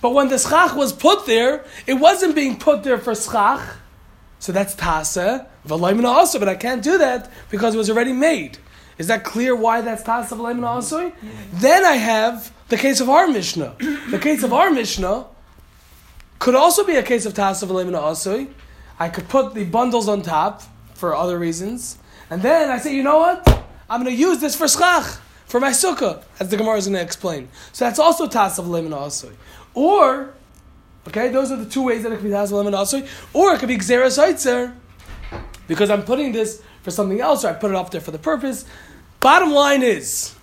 But 0.00 0.10
when 0.10 0.28
the 0.28 0.38
schach 0.38 0.74
was 0.74 0.92
put 0.92 1.26
there, 1.26 1.64
it 1.86 1.94
wasn't 1.94 2.34
being 2.34 2.58
put 2.58 2.84
there 2.84 2.98
for 2.98 3.14
schach. 3.14 3.76
So 4.38 4.52
that's 4.52 4.74
tasa, 4.74 5.46
v'loimina 5.66 6.06
also, 6.06 6.38
but 6.38 6.48
I 6.48 6.54
can't 6.54 6.82
do 6.82 6.96
that 6.98 7.30
because 7.50 7.74
it 7.74 7.78
was 7.78 7.90
already 7.90 8.14
made. 8.14 8.58
Is 8.96 9.06
that 9.08 9.24
clear 9.24 9.54
why 9.54 9.80
that's 9.82 10.02
tasa 10.02 10.36
v'loimina 10.36 10.66
also? 10.66 11.12
Then 11.52 11.84
I 11.84 11.94
have 11.94 12.52
the 12.68 12.76
case 12.76 13.00
of 13.00 13.10
our 13.10 13.28
Mishnah. 13.28 13.76
The 14.10 14.18
case 14.18 14.42
of 14.42 14.52
our 14.52 14.70
Mishnah 14.70 15.26
could 16.40 16.56
also 16.56 16.84
be 16.84 16.96
a 16.96 17.02
case 17.04 17.24
of 17.24 17.34
tasa 17.34 17.68
v'loimina 17.68 17.98
also. 17.98 18.48
I 18.98 19.08
could 19.08 19.28
put 19.28 19.54
the 19.54 19.64
bundles 19.64 20.08
on 20.08 20.22
top 20.22 20.62
for 20.94 21.14
other 21.14 21.38
reasons, 21.38 21.98
and 22.28 22.42
then 22.42 22.68
I 22.68 22.78
say, 22.78 22.92
you 22.92 23.04
know 23.04 23.18
what? 23.18 23.46
I'm 23.88 24.02
going 24.02 24.14
to 24.14 24.20
use 24.20 24.40
this 24.40 24.56
for 24.56 24.66
schach, 24.66 25.20
for 25.46 25.60
my 25.60 25.70
sukkah, 25.70 26.24
as 26.40 26.48
the 26.48 26.56
Gemara 26.56 26.78
is 26.78 26.86
going 26.86 26.96
to 26.96 27.02
explain. 27.02 27.48
So 27.72 27.84
that's 27.84 28.00
also 28.00 28.26
tasa 28.26 28.64
v'loimina 28.64 28.96
also. 28.96 29.30
Or 29.74 30.34
Okay, 31.08 31.28
those 31.28 31.50
are 31.50 31.56
the 31.56 31.68
two 31.68 31.82
ways 31.82 32.02
that 32.02 32.12
it 32.12 32.16
could 32.16 32.24
be 32.24 32.30
Taz 32.30 32.52
and 32.52 32.74
Asui. 32.74 33.08
Or 33.32 33.54
it 33.54 33.58
could 33.58 33.68
be 33.68 33.78
Xeris 33.78 34.22
Eitzer, 34.22 34.74
because 35.66 35.88
I'm 35.88 36.02
putting 36.02 36.32
this 36.32 36.62
for 36.82 36.90
something 36.90 37.20
else, 37.20 37.44
or 37.44 37.48
I 37.48 37.52
put 37.54 37.70
it 37.70 37.76
up 37.76 37.90
there 37.90 38.00
for 38.00 38.10
the 38.10 38.18
purpose. 38.18 38.66
Bottom 39.20 39.50
line 39.50 39.82
is, 39.82 40.34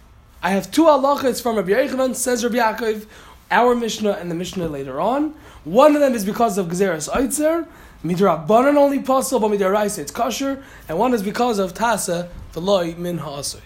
I 0.41 0.49
have 0.51 0.71
two 0.71 0.83
halachas 0.85 1.41
from 1.41 1.57
Rabbi 1.57 1.69
Yechanan, 1.69 2.15
says 2.15 2.43
Rabbi 2.43 2.57
Yaakov, 2.57 3.05
our 3.51 3.75
Mishnah 3.75 4.11
and 4.11 4.29
the 4.29 4.35
Mishnah 4.35 4.67
later 4.67 4.99
on. 4.99 5.35
One 5.63 5.95
of 5.95 6.01
them 6.01 6.13
is 6.13 6.25
because 6.25 6.57
of 6.57 6.67
Xeris 6.67 7.09
Eitzer, 7.09 7.67
Midrabanan 8.03 8.75
only 8.75 8.99
possible, 8.99 9.49
but 9.49 9.57
Midaraisa 9.57 9.99
it's 9.99 10.11
kosher, 10.11 10.63
and 10.87 10.97
one 10.97 11.13
is 11.13 11.21
because 11.23 11.59
of 11.59 11.73
Tasa, 11.73 12.29
the 12.53 12.61
loy 12.61 12.95
min 12.97 13.17
ha'asui. 13.17 13.59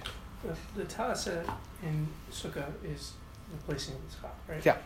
The, 0.44 0.56
the 0.76 0.86
tasa 0.86 1.44
in 1.84 2.08
sukkah 2.32 2.66
is 2.84 3.14
replacing 3.52 3.94
the 3.96 4.16
schach, 4.22 4.32
right? 4.48 4.66
Yeah. 4.66 4.78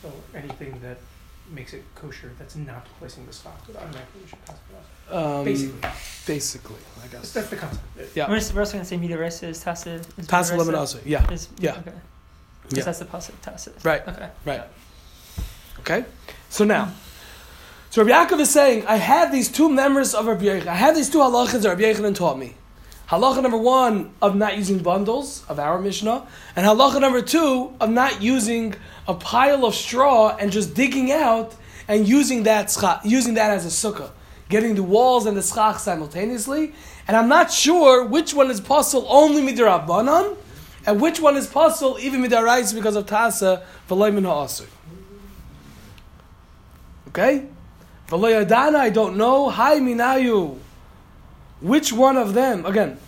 So 0.00 0.10
anything 0.34 0.80
that 0.80 0.98
makes 1.50 1.74
it 1.74 1.84
kosher 1.94 2.32
that's 2.38 2.56
not 2.56 2.86
replacing 2.94 3.26
the 3.26 3.32
schach 3.32 3.66
would 3.66 3.76
automatically 3.76 4.22
we 4.22 4.28
should 4.28 4.44
pass 4.46 4.56
it 4.70 4.76
off. 5.12 5.38
Um, 5.38 5.44
Basically. 5.44 5.90
Basically, 6.26 6.76
I 6.76 7.00
That's, 7.08 7.12
guess. 7.12 7.32
that's 7.32 7.48
the 7.50 7.56
concept. 7.56 7.84
Yeah. 8.16 8.30
We're, 8.30 8.36
just- 8.38 8.54
we're 8.54 8.60
also 8.60 8.72
going 8.74 8.84
to 8.84 8.88
say 8.88 8.96
Mida 8.96 9.18
Resa 9.18 9.48
is 9.48 9.62
Tasa. 9.62 9.96
Is 10.18 10.26
Tasa 10.26 10.52
Mida 10.52 10.62
lemon 10.64 10.74
also, 10.76 11.00
yeah. 11.04 11.30
Is, 11.30 11.48
Yeah. 11.58 11.76
Okay. 11.80 11.92
Yeah. 12.70 12.84
That's 12.84 12.98
the 12.98 13.04
pasuk 13.04 13.32
Tasa. 13.42 13.84
Right. 13.84 14.06
Okay. 14.06 14.28
Right. 14.44 14.62
Okay? 15.80 16.04
So 16.48 16.64
now, 16.64 16.92
so 17.90 18.02
Rabbi 18.02 18.34
Yaakov 18.34 18.40
is 18.40 18.50
saying, 18.50 18.86
I 18.86 18.96
have 18.96 19.30
these 19.30 19.48
two 19.50 19.68
members 19.68 20.14
of 20.14 20.26
Rabbi 20.26 20.44
Yechanan. 20.44 20.66
I 20.66 20.74
have 20.74 20.94
these 20.94 21.10
two 21.10 21.18
halachas 21.18 21.62
that 21.62 21.68
Rabbi 21.68 21.82
Yechanan 21.82 22.14
taught 22.14 22.38
me. 22.38 22.54
Halacha 23.08 23.42
number 23.42 23.58
one 23.58 24.12
of 24.22 24.34
not 24.34 24.56
using 24.56 24.78
bundles 24.78 25.44
of 25.48 25.58
our 25.58 25.78
Mishnah, 25.78 26.26
and 26.56 26.66
halacha 26.66 27.00
number 27.00 27.20
two 27.20 27.74
of 27.78 27.90
not 27.90 28.22
using 28.22 28.74
a 29.06 29.14
pile 29.14 29.66
of 29.66 29.74
straw 29.74 30.34
and 30.36 30.50
just 30.50 30.74
digging 30.74 31.12
out 31.12 31.54
and 31.86 32.08
using 32.08 32.44
that 32.44 32.68
scha- 32.68 33.00
using 33.04 33.34
that 33.34 33.50
as 33.50 33.66
a 33.66 33.68
sukkah, 33.68 34.10
getting 34.48 34.74
the 34.74 34.82
walls 34.82 35.26
and 35.26 35.36
the 35.36 35.42
schach 35.42 35.78
simultaneously. 35.78 36.72
And 37.06 37.14
I'm 37.14 37.28
not 37.28 37.52
sure 37.52 38.06
which 38.06 38.32
one 38.32 38.50
is 38.50 38.60
possible 38.60 39.06
only 39.10 39.42
midrabanan, 39.42 40.38
and 40.86 41.00
which 41.00 41.20
one 41.20 41.36
is 41.36 41.46
possible 41.46 41.98
even 42.00 42.20
with 42.22 42.30
midarais 42.30 42.74
because 42.74 42.96
of 42.96 43.06
tasa 43.06 43.62
v'loy 43.88 44.12
min. 44.12 44.26
Okay? 47.08 47.46
V'lo 48.08 48.44
yadana, 48.44 48.76
I 48.76 48.90
don't 48.90 49.16
know. 49.16 49.48
Hi 49.48 49.78
minayu. 49.78 50.58
Which 51.60 51.92
one 51.92 52.16
of 52.16 52.34
them? 52.34 52.66
Again. 52.66 52.98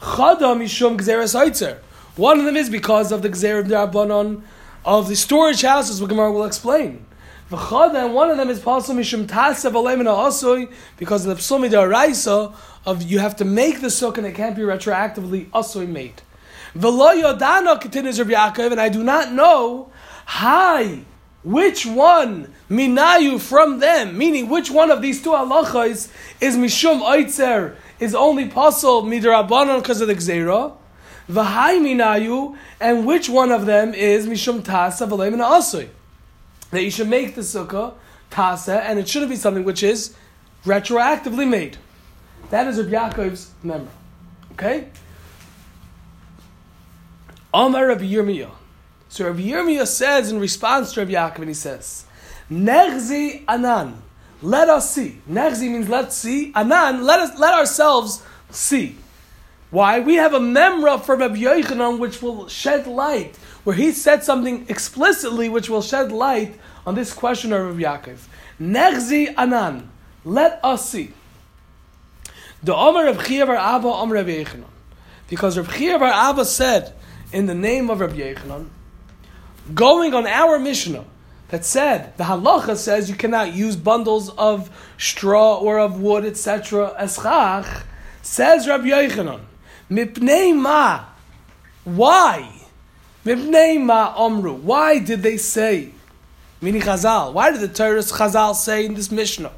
Chada 0.00 0.54
mishum 0.56 0.98
gzeres 0.98 1.34
oitzer. 1.34 1.78
One 2.16 2.38
of 2.40 2.44
them 2.44 2.56
is 2.56 2.68
because 2.68 3.12
of 3.12 3.22
the 3.22 3.30
gzer 3.30 3.66
d'arbanon 3.66 4.42
of 4.84 5.08
the 5.08 5.16
storage 5.16 5.62
houses, 5.62 6.00
what 6.00 6.10
Gemara 6.10 6.32
will 6.32 6.44
explain. 6.44 7.04
And 7.50 8.14
one 8.14 8.30
of 8.30 8.36
them 8.36 8.50
is 8.50 8.62
also 8.64 8.92
mishum 8.92 9.26
tasav 9.26 9.72
alemina 9.72 10.14
asoi, 10.14 10.70
because 10.98 11.24
of 11.24 11.34
the 11.34 11.42
psumi 11.42 11.70
d'araisa 11.70 12.54
of 12.84 13.02
you 13.02 13.20
have 13.20 13.36
to 13.36 13.44
make 13.46 13.80
the 13.80 13.86
sukkah 13.86 14.18
and 14.18 14.26
it 14.26 14.34
can't 14.34 14.54
be 14.54 14.62
retroactively 14.62 15.48
asoi 15.50 15.88
made. 15.88 16.20
V'lo 16.76 17.20
yodana 17.20 17.80
continues 17.80 18.18
Rabbi 18.18 18.32
Yaakov, 18.32 18.72
and 18.72 18.80
I 18.80 18.90
do 18.90 19.02
not 19.02 19.32
know, 19.32 19.90
hi, 20.26 21.00
which 21.42 21.86
one 21.86 22.52
minayu 22.68 23.40
from 23.40 23.78
them, 23.78 24.18
meaning 24.18 24.50
which 24.50 24.70
one 24.70 24.90
of 24.90 25.00
these 25.00 25.22
two 25.22 25.30
halachas 25.30 26.12
is 26.42 26.56
mishum 26.56 27.00
oitzer, 27.00 27.76
is 27.98 28.14
only 28.14 28.46
possible 28.48 29.02
midrabanon 29.02 29.80
because 29.80 30.02
of 30.02 30.08
the 30.08 30.14
gzeira, 30.14 30.74
v'hai 31.30 31.80
minayu, 31.80 32.58
and 32.78 33.06
which 33.06 33.30
one 33.30 33.50
of 33.50 33.64
them 33.64 33.94
is 33.94 34.26
mishum 34.26 34.60
tasa 34.60 35.08
v'leim 35.08 35.34
asui, 35.38 35.88
that 36.70 36.82
you 36.82 36.90
should 36.90 37.08
make 37.08 37.34
the 37.34 37.40
sukkah 37.40 37.94
tasa, 38.30 38.80
and 38.80 38.98
it 38.98 39.08
shouldn't 39.08 39.30
be 39.30 39.36
something 39.36 39.64
which 39.64 39.82
is 39.82 40.14
retroactively 40.64 41.48
made. 41.48 41.78
That 42.50 42.66
is 42.66 42.78
Rabbi 42.78 42.90
Yaakov's 42.90 43.52
memory. 43.62 43.88
Okay. 44.52 44.88
Amar 47.52 47.86
Rabbi 47.88 48.04
Yirmiyah. 48.04 48.50
So 49.08 49.26
Rabbi 49.26 49.40
Yirmiyah 49.40 49.86
says 49.86 50.30
in 50.30 50.38
response 50.38 50.92
to 50.92 51.00
Rabbi 51.00 51.12
Yaakov, 51.12 51.38
and 51.38 51.48
he 51.48 51.54
says, 51.54 52.04
Nechzi 52.50 53.44
anan, 53.48 54.02
let 54.42 54.68
us 54.68 54.94
see. 54.94 55.20
Nechzi 55.28 55.70
means 55.70 55.88
let's 55.88 56.16
see. 56.16 56.52
Anan, 56.54 57.04
let 57.04 57.20
us 57.20 57.38
let 57.38 57.54
ourselves 57.54 58.22
see. 58.50 58.96
Why? 59.70 60.00
We 60.00 60.14
have 60.14 60.32
a 60.32 60.40
memra 60.40 61.02
from 61.02 61.20
Rabbi 61.20 61.36
Yochanan 61.36 61.98
which 61.98 62.22
will 62.22 62.48
shed 62.48 62.86
light, 62.86 63.36
where 63.64 63.76
he 63.76 63.92
said 63.92 64.24
something 64.24 64.64
explicitly 64.68 65.48
which 65.48 65.68
will 65.68 65.82
shed 65.82 66.10
light 66.10 66.58
on 66.86 66.94
this 66.94 67.12
question 67.12 67.52
of 67.52 67.66
Rabbi 67.66 67.82
Yaakov. 67.82 68.18
Nechzi 68.60 69.34
anan, 69.36 69.90
let 70.24 70.58
us 70.64 70.88
see. 70.88 71.12
The 72.62 72.74
Omer 72.74 73.06
of 73.06 73.18
Abba 73.20 73.88
Omer 73.88 74.14
Rabbi 74.14 74.42
Yochanan. 74.42 74.64
Because 75.28 75.58
Rabbi 75.58 75.76
Chia 75.76 75.98
Abba 75.98 76.44
said 76.44 76.94
in 77.32 77.46
the 77.46 77.54
name 77.54 77.90
of 77.90 78.00
Rabbi 78.00 78.16
Yochanan, 78.16 78.68
going 79.74 80.14
on 80.14 80.26
our 80.26 80.58
Mishnah 80.58 81.04
that 81.48 81.64
said 81.64 82.16
the 82.16 82.24
halacha 82.24 82.76
says 82.76 83.08
you 83.08 83.16
cannot 83.16 83.52
use 83.52 83.76
bundles 83.76 84.30
of 84.30 84.70
straw 84.96 85.58
or 85.58 85.78
of 85.78 86.00
wood, 86.00 86.24
etc. 86.24 86.94
as 86.96 87.18
chach, 87.18 87.82
says 88.22 88.66
Rabbi 88.66 88.88
Yochanan, 88.88 89.40
mipnei 89.90 90.54
ma, 90.54 91.04
why? 91.84 92.50
Mipnei 93.24 93.82
ma 93.82 94.14
omru, 94.14 94.58
why 94.60 94.98
did 94.98 95.22
they 95.22 95.36
say? 95.36 95.92
Meaning 96.60 96.82
Chazal, 96.82 97.32
why 97.32 97.52
did 97.52 97.60
the 97.60 97.68
Torah 97.68 98.00
Chazal 98.00 98.54
say 98.54 98.84
in 98.84 98.94
this 98.94 99.10
Mishnah? 99.10 99.52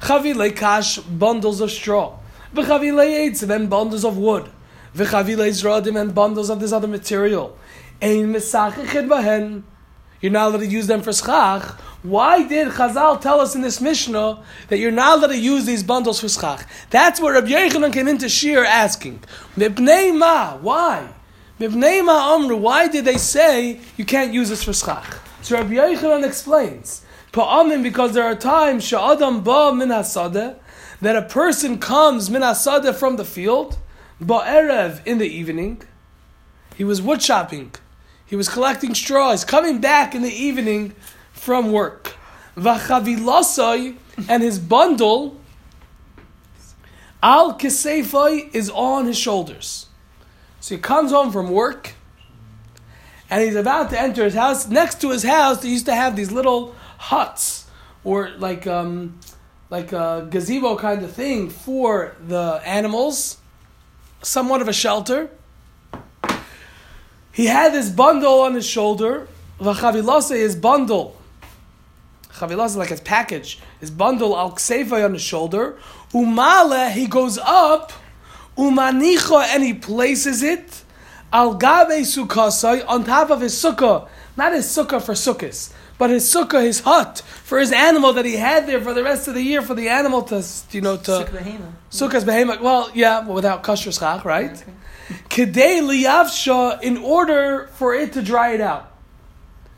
Chavilei 0.00 0.54
kash, 0.54 0.98
bundles 0.98 1.60
of 1.60 1.70
straw. 1.70 2.18
V'chavilei 2.54 3.28
eitzim, 3.28 3.54
and 3.54 3.68
bundles 3.68 4.04
of 4.04 4.16
wood. 4.16 4.50
V'chavilei 4.94 5.50
zradim, 5.50 6.00
and 6.00 6.14
bundles 6.14 6.48
of 6.48 6.60
this 6.60 6.72
other 6.72 6.88
material. 6.88 7.58
Ein 8.00 8.32
mesachichet 8.32 9.08
bahen. 9.08 9.62
You're 10.20 10.32
not 10.32 10.48
allowed 10.48 10.60
to 10.60 10.66
use 10.66 10.86
them 10.86 11.02
for 11.02 11.12
schach. 11.12 11.62
Why 12.02 12.46
did 12.46 12.68
Chazal 12.68 13.20
tell 13.20 13.40
us 13.40 13.54
in 13.54 13.62
this 13.62 13.80
Mishnah 13.80 14.42
that 14.68 14.78
you're 14.78 14.90
not 14.90 15.18
allowed 15.18 15.28
to 15.28 15.38
use 15.38 15.64
these 15.66 15.82
bundles 15.82 16.20
for 16.20 16.28
schach? 16.28 16.66
That's 16.90 17.20
where 17.20 17.34
Rabbi 17.34 17.48
Yechanan 17.48 17.92
came 17.92 18.08
into 18.08 18.28
Shir 18.28 18.64
asking, 18.64 19.20
Mibnei 19.56 20.16
ma, 20.16 20.56
why? 20.56 21.08
Mibnei 21.60 22.04
ma 22.04 22.34
amru, 22.34 22.56
why 22.56 22.88
did 22.88 23.04
they 23.04 23.16
say 23.16 23.80
you 23.96 24.04
can't 24.04 24.32
use 24.32 24.48
this 24.48 24.62
for 24.62 24.72
schach? 24.72 25.18
So 25.42 25.56
Rabbi 25.56 25.74
Yechanan 25.74 26.24
explains, 26.24 27.02
Pa'amim, 27.32 27.82
because 27.82 28.14
there 28.14 28.24
are 28.24 28.34
times, 28.34 28.84
sha'adam 28.84 29.44
ba 29.44 29.74
min 29.74 29.88
hasadeh, 29.88 30.56
that 31.00 31.16
a 31.16 31.22
person 31.22 31.78
comes 31.78 32.30
min 32.30 32.42
hasadeh 32.42 32.94
from 32.94 33.16
the 33.16 33.24
field, 33.24 33.78
ba'erev 34.20 35.06
in 35.06 35.18
the 35.18 35.26
evening, 35.26 35.82
he 36.76 36.84
was 36.84 37.02
wood 37.02 37.20
chopping, 37.20 37.72
he 38.28 38.36
was 38.36 38.48
collecting 38.48 38.94
straw, 38.94 39.30
he's 39.30 39.44
coming 39.44 39.80
back 39.80 40.14
in 40.14 40.22
the 40.22 40.32
evening 40.32 40.94
from 41.32 41.72
work. 41.72 42.14
Vachavilasai 42.56 43.96
and 44.28 44.42
his 44.42 44.58
bundle 44.58 45.40
al 47.22 47.58
kisefai 47.58 48.54
is 48.54 48.70
on 48.70 49.06
his 49.06 49.18
shoulders. 49.18 49.86
So 50.60 50.74
he 50.74 50.80
comes 50.80 51.10
home 51.10 51.32
from 51.32 51.50
work 51.50 51.94
and 53.30 53.42
he's 53.42 53.56
about 53.56 53.90
to 53.90 54.00
enter 54.00 54.24
his 54.24 54.34
house. 54.34 54.68
Next 54.68 55.00
to 55.00 55.10
his 55.10 55.22
house, 55.22 55.62
they 55.62 55.68
used 55.68 55.86
to 55.86 55.94
have 55.94 56.16
these 56.16 56.30
little 56.30 56.74
huts 56.98 57.66
or 58.04 58.30
like 58.38 58.66
um, 58.66 59.18
like 59.70 59.92
a 59.92 60.26
gazebo 60.30 60.76
kind 60.76 61.02
of 61.02 61.12
thing 61.12 61.50
for 61.50 62.14
the 62.26 62.60
animals, 62.64 63.38
somewhat 64.22 64.60
of 64.60 64.68
a 64.68 64.72
shelter. 64.72 65.30
He 67.38 67.46
had 67.46 67.72
this 67.72 67.88
bundle 67.88 68.40
on 68.40 68.54
his 68.54 68.66
shoulder. 68.66 69.28
Vachavilase, 69.60 70.36
his 70.36 70.56
bundle. 70.56 71.16
Chavilase, 72.32 72.74
like 72.74 72.88
his 72.88 73.00
package. 73.00 73.60
His 73.78 73.92
bundle 73.92 74.36
al 74.36 74.50
ksefai 74.56 75.04
on 75.04 75.12
his 75.12 75.22
shoulder. 75.22 75.78
Umale, 76.12 76.90
he 76.90 77.06
goes 77.06 77.38
up. 77.38 77.92
Umanicha, 78.56 79.54
and 79.54 79.62
he 79.62 79.72
places 79.72 80.42
it. 80.42 80.82
Al 81.32 81.56
gabe 81.56 82.00
sukkasai, 82.00 82.84
on 82.88 83.04
top 83.04 83.30
of 83.30 83.40
his 83.40 83.54
sukkah. 83.54 84.08
Not 84.36 84.52
his 84.52 84.66
sukkah 84.66 85.00
for 85.00 85.14
sukkahs, 85.14 85.72
but 85.96 86.10
his 86.10 86.24
sukkah, 86.24 86.64
his 86.64 86.80
hut, 86.80 87.22
for 87.44 87.60
his 87.60 87.70
animal 87.70 88.12
that 88.14 88.24
he 88.24 88.34
had 88.34 88.66
there 88.66 88.80
for 88.80 88.92
the 88.92 89.04
rest 89.04 89.28
of 89.28 89.34
the 89.34 89.42
year, 89.42 89.62
for 89.62 89.76
the 89.76 89.88
animal 89.88 90.22
to, 90.22 90.44
you 90.72 90.80
know, 90.80 90.96
to... 90.96 91.10
Sukkah 91.12 91.28
behema. 91.28 91.72
Sukkah's 91.92 92.24
behema. 92.24 92.60
Well, 92.60 92.90
yeah, 92.94 93.24
without 93.24 93.62
kosher 93.62 93.92
schach, 93.92 94.24
right? 94.24 94.64
Kedei 95.28 95.80
liyavsha, 95.80 96.82
in 96.82 96.96
order 96.98 97.68
for 97.74 97.94
it 97.94 98.12
to 98.12 98.22
dry 98.22 98.52
it 98.52 98.60
out. 98.60 98.92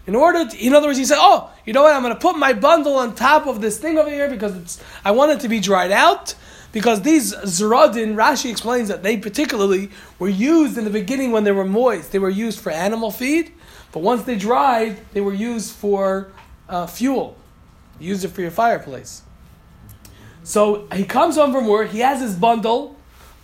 In 0.07 0.15
order, 0.15 0.49
to, 0.49 0.57
in 0.57 0.75
other 0.75 0.89
words, 0.89 0.99
he 0.99 1.05
said, 1.05 1.19
"Oh, 1.21 1.51
you 1.65 1.73
know 1.73 1.83
what? 1.83 1.95
I'm 1.95 2.03
going 2.03 2.15
to 2.15 2.21
put 2.21 2.37
my 2.37 2.53
bundle 2.53 2.97
on 2.97 3.15
top 3.15 3.47
of 3.47 3.61
this 3.61 3.79
thing 3.79 3.99
over 3.99 4.11
here 4.11 4.29
because 4.29 4.57
it's, 4.57 4.83
I 5.05 5.13
want 5.13 5.33
it 5.33 5.41
to 5.41 5.49
be 5.49 5.61
dried 5.61 5.93
out." 5.93 6.35
Because 6.73 7.03
these 7.03 7.35
zeradin, 7.35 8.15
Rashi 8.15 8.49
explains 8.49 8.89
that 8.89 9.03
they 9.03 9.17
particularly 9.17 9.91
were 10.21 10.29
used 10.29 10.79
in 10.79 10.85
the 10.85 10.91
beginning 10.91 11.33
when 11.33 11.43
they 11.43 11.51
were 11.51 11.65
moist. 11.65 12.13
They 12.13 12.21
were 12.21 12.31
used 12.31 12.61
for 12.61 12.71
animal 12.71 13.11
feed, 13.11 13.53
but 13.91 14.01
once 14.01 14.23
they 14.23 14.37
dried, 14.37 15.01
they 15.13 15.21
were 15.21 15.35
used 15.35 15.75
for 15.75 16.31
uh, 16.69 16.87
fuel. 16.87 17.37
You 17.99 18.09
used 18.09 18.25
it 18.25 18.29
for 18.29 18.41
your 18.41 18.53
fireplace. 18.53 19.23
So 20.45 20.87
he 20.93 21.05
comes 21.05 21.35
home 21.37 21.53
from 21.53 21.67
work. 21.67 21.91
He 21.91 22.01
has 22.01 22.21
his 22.21 22.37
bundle, 22.37 22.97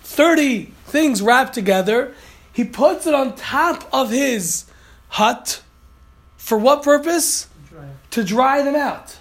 thirty 0.06 0.72
things 0.86 1.20
wrapped 1.20 1.52
together. 1.52 2.14
He 2.52 2.64
puts 2.64 3.06
it 3.06 3.14
on 3.14 3.34
top 3.34 3.88
of 3.92 4.10
his 4.10 4.64
hut. 5.08 5.62
For 6.36 6.56
what 6.56 6.82
purpose? 6.82 7.48
To 8.12 8.24
dry 8.24 8.62
them 8.62 8.76
out. 8.76 9.18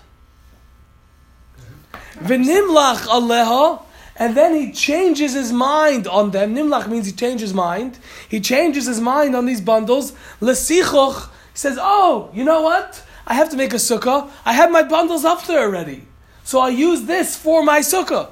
V'nimlach 2.19 3.07
aleha, 3.07 3.81
and 4.15 4.37
then 4.37 4.55
he 4.55 4.71
changes 4.71 5.33
his 5.33 5.51
mind 5.51 6.07
on 6.07 6.31
them. 6.31 6.55
Nimlach 6.55 6.87
means 6.87 7.07
he 7.07 7.11
changes 7.11 7.49
his 7.49 7.53
mind. 7.53 7.99
He 8.29 8.39
changes 8.39 8.85
his 8.85 9.01
mind 9.01 9.35
on 9.35 9.45
these 9.45 9.59
bundles. 9.59 10.13
Lesichoch, 10.39 11.29
says, 11.53 11.77
oh, 11.81 12.29
you 12.33 12.43
know 12.45 12.61
what? 12.61 13.03
I 13.27 13.33
have 13.33 13.49
to 13.49 13.57
make 13.57 13.73
a 13.73 13.77
sukkah. 13.77 14.29
I 14.45 14.53
have 14.53 14.71
my 14.71 14.83
bundles 14.83 15.25
up 15.25 15.45
there 15.45 15.63
already. 15.63 16.03
So 16.43 16.59
I'll 16.59 16.69
use 16.69 17.01
this 17.03 17.35
for 17.35 17.63
my 17.63 17.79
sukkah. 17.79 18.29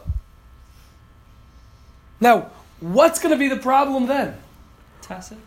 Now, 2.24 2.52
what's 2.80 3.20
going 3.20 3.34
to 3.34 3.38
be 3.38 3.50
the 3.50 3.58
problem 3.62 4.08
then? 4.08 4.38
Tacit. 5.02 5.38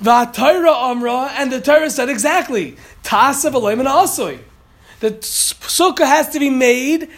The 0.00 0.24
Torah 0.32 0.72
Amra, 0.72 1.30
and 1.36 1.52
the 1.52 1.60
Torah 1.60 1.88
said 1.88 2.08
exactly. 2.08 2.76
Tasa 3.04 3.52
v'loim 3.52 3.78
and 3.78 3.86
asoi. 3.86 4.40
The 4.98 5.12
sukkah 5.12 6.06
has 6.06 6.30
to 6.30 6.40
be 6.40 6.50
made. 6.50 7.10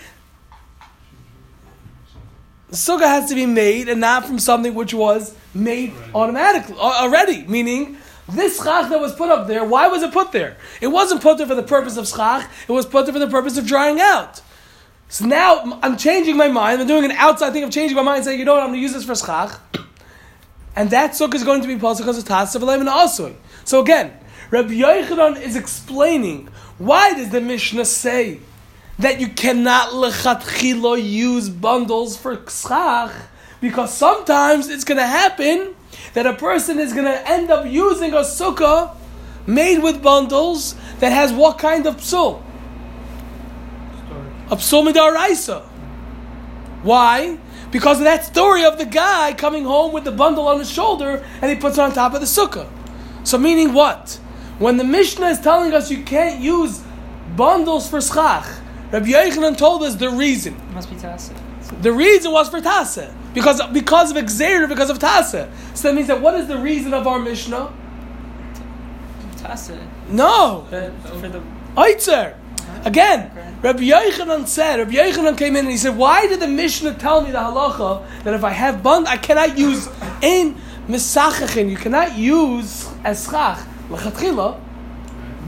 The 2.69 2.77
sukkah 2.77 3.07
has 3.07 3.31
to 3.31 3.35
be 3.35 3.47
made, 3.47 3.89
and 3.89 4.01
not 4.03 4.27
from 4.27 4.39
something 4.39 4.75
which 4.75 4.93
was 4.93 5.35
made 5.55 5.95
automatically 6.15 6.75
uh, 6.79 7.05
already. 7.05 7.47
Meaning, 7.47 7.97
this 8.29 8.59
schach 8.59 8.91
that 8.91 9.01
was 9.01 9.15
put 9.15 9.31
up 9.31 9.47
there, 9.47 9.65
why 9.65 9.89
was 9.89 10.03
it 10.03 10.13
put 10.13 10.33
there? 10.33 10.59
It 10.83 10.89
wasn't 10.89 11.23
put 11.23 11.39
there 11.39 11.47
for 11.47 11.55
the 11.55 11.63
purpose 11.63 11.97
of 11.97 12.07
schach. 12.07 12.47
It 12.69 12.73
was 12.73 12.85
put 12.85 13.07
there 13.07 13.15
for 13.15 13.21
the 13.21 13.31
purpose 13.31 13.57
of 13.57 13.67
drying 13.67 14.01
out. 14.03 14.43
So 15.09 15.25
now 15.25 15.79
I'm 15.83 15.97
changing 15.97 16.37
my 16.37 16.49
mind. 16.49 16.81
I'm 16.81 16.87
doing 16.87 17.05
an 17.05 17.13
outside 17.13 17.53
thing 17.53 17.63
of 17.63 17.71
changing 17.71 17.97
my 17.97 18.03
mind, 18.03 18.25
saying, 18.25 18.39
you 18.39 18.45
know 18.45 18.55
what, 18.55 18.63
I'm 18.63 18.71
going 18.71 18.81
to 18.81 18.83
use 18.83 18.93
this 18.93 19.05
for 19.05 19.15
schach. 19.15 19.59
And 20.75 20.91
that 20.91 21.13
sukkah 21.13 21.35
is 21.35 21.45
going 21.45 21.63
to 21.63 21.69
be 21.69 21.77
possible 21.77 22.13
because 22.13 22.19
of 22.19 22.29
Tasa 22.29 22.61
V'leim 22.61 22.81
and 22.81 22.89
Asui. 22.89 23.35
So 23.65 23.81
again, 23.81 24.13
Rabbi 24.51 24.75
Yochanan 24.75 25.41
is 25.41 25.57
explaining 25.57 26.49
why 26.79 27.15
does 27.15 27.31
the 27.31 27.41
Mishnah 27.41 27.85
say 27.85 28.41
that 28.99 29.21
you 29.21 29.29
cannot 29.29 29.91
lechatchilo 29.91 31.03
use 31.03 31.49
bundles 31.49 32.17
for 32.17 32.37
schach? 32.49 33.13
Because 33.61 33.95
sometimes 33.95 34.69
it's 34.69 34.85
going 34.85 34.99
to 34.99 35.07
happen 35.07 35.75
that 36.13 36.27
a 36.27 36.35
person 36.35 36.79
is 36.79 36.93
going 36.93 37.07
to 37.07 37.29
end 37.29 37.51
up 37.51 37.67
using 37.67 38.13
a 38.13 38.21
sukkah 38.21 38.95
made 39.47 39.79
with 39.79 40.03
bundles 40.03 40.75
that 40.99 41.13
has 41.13 41.33
what 41.33 41.59
kind 41.59 41.87
of 41.87 41.97
psul? 41.97 42.43
A 44.51 44.57
psul 44.57 44.91
midaraisa. 44.91 45.63
Why? 46.83 47.39
Because 47.73 47.99
of 47.99 48.05
that 48.05 48.25
story 48.25 48.65
of 48.65 48.79
the 48.79 48.87
guy 48.87 49.33
coming 49.33 49.65
home 49.65 49.93
with 49.93 50.05
the 50.05 50.13
bundle 50.13 50.47
on 50.47 50.59
his 50.59 50.71
shoulder 50.71 51.25
and 51.43 51.51
he 51.51 51.57
puts 51.57 51.79
it 51.79 51.81
on 51.81 51.93
top 51.93 52.15
of 52.15 52.21
the 52.21 52.27
sukkah. 52.27 52.69
So, 53.25 53.39
meaning 53.39 53.73
what? 53.73 54.21
When 54.59 54.77
the 54.77 54.85
Mishnah 54.85 55.27
is 55.27 55.41
telling 55.41 55.75
us 55.75 55.91
you 55.91 56.05
can't 56.05 56.41
use 56.41 56.83
bundles 57.35 57.91
for 57.91 58.01
schach, 58.01 58.47
Rabbi 58.93 59.07
Yochanan 59.07 59.59
told 59.59 59.83
us 59.83 59.97
the 59.97 60.11
reason. 60.11 60.55
It 60.55 60.71
must 60.71 60.91
be 60.91 60.97
tacit. 60.97 61.37
The 61.83 61.93
reason 61.93 62.31
was 62.31 62.49
for 62.49 62.61
tasa. 62.61 63.13
Because, 63.35 63.61
because 63.73 64.13
of 64.13 64.17
Xer, 64.17 64.69
because 64.69 64.89
of 64.89 64.99
tasa. 64.99 65.51
So 65.75 65.89
that 65.89 65.95
means 65.95 66.07
that 66.07 66.21
what 66.21 66.35
is 66.35 66.47
the 66.47 66.57
reason 66.57 66.95
of 66.95 67.07
our 67.07 67.19
Mishnah? 67.19 67.73
Tacit. 69.39 69.81
No! 70.09 70.67
But 70.71 70.93
for 71.21 71.29
the 71.29 71.43
Eitzer. 71.77 72.37
Again, 72.85 73.31
Rabbi 73.63 73.81
Yochanan 73.81 74.47
said, 74.47 74.79
Rabbi 74.79 74.93
Yochanan 74.93 75.37
came 75.37 75.57
in 75.57 75.65
and 75.65 75.71
he 75.71 75.77
said, 75.77 75.97
Why 75.97 76.27
did 76.27 76.41
the 76.41 76.47
Mishnah 76.47 76.95
tell 76.95 77.23
me 77.23 77.31
the 77.31 77.39
halacha 77.39 78.07
that 78.23 78.35
if 78.35 78.45
I 78.45 78.51
have 78.51 78.83
bund, 78.83 79.09
I 79.09 79.17
cannot 79.17 79.59
use 79.59 79.89
in 80.23 80.57
misachachin, 80.87 81.69
you 81.69 81.77
cannot 81.77 82.17
use 82.17 82.89
as 83.03 83.25
schach, 83.25 83.59
lachatchila, 83.89 84.61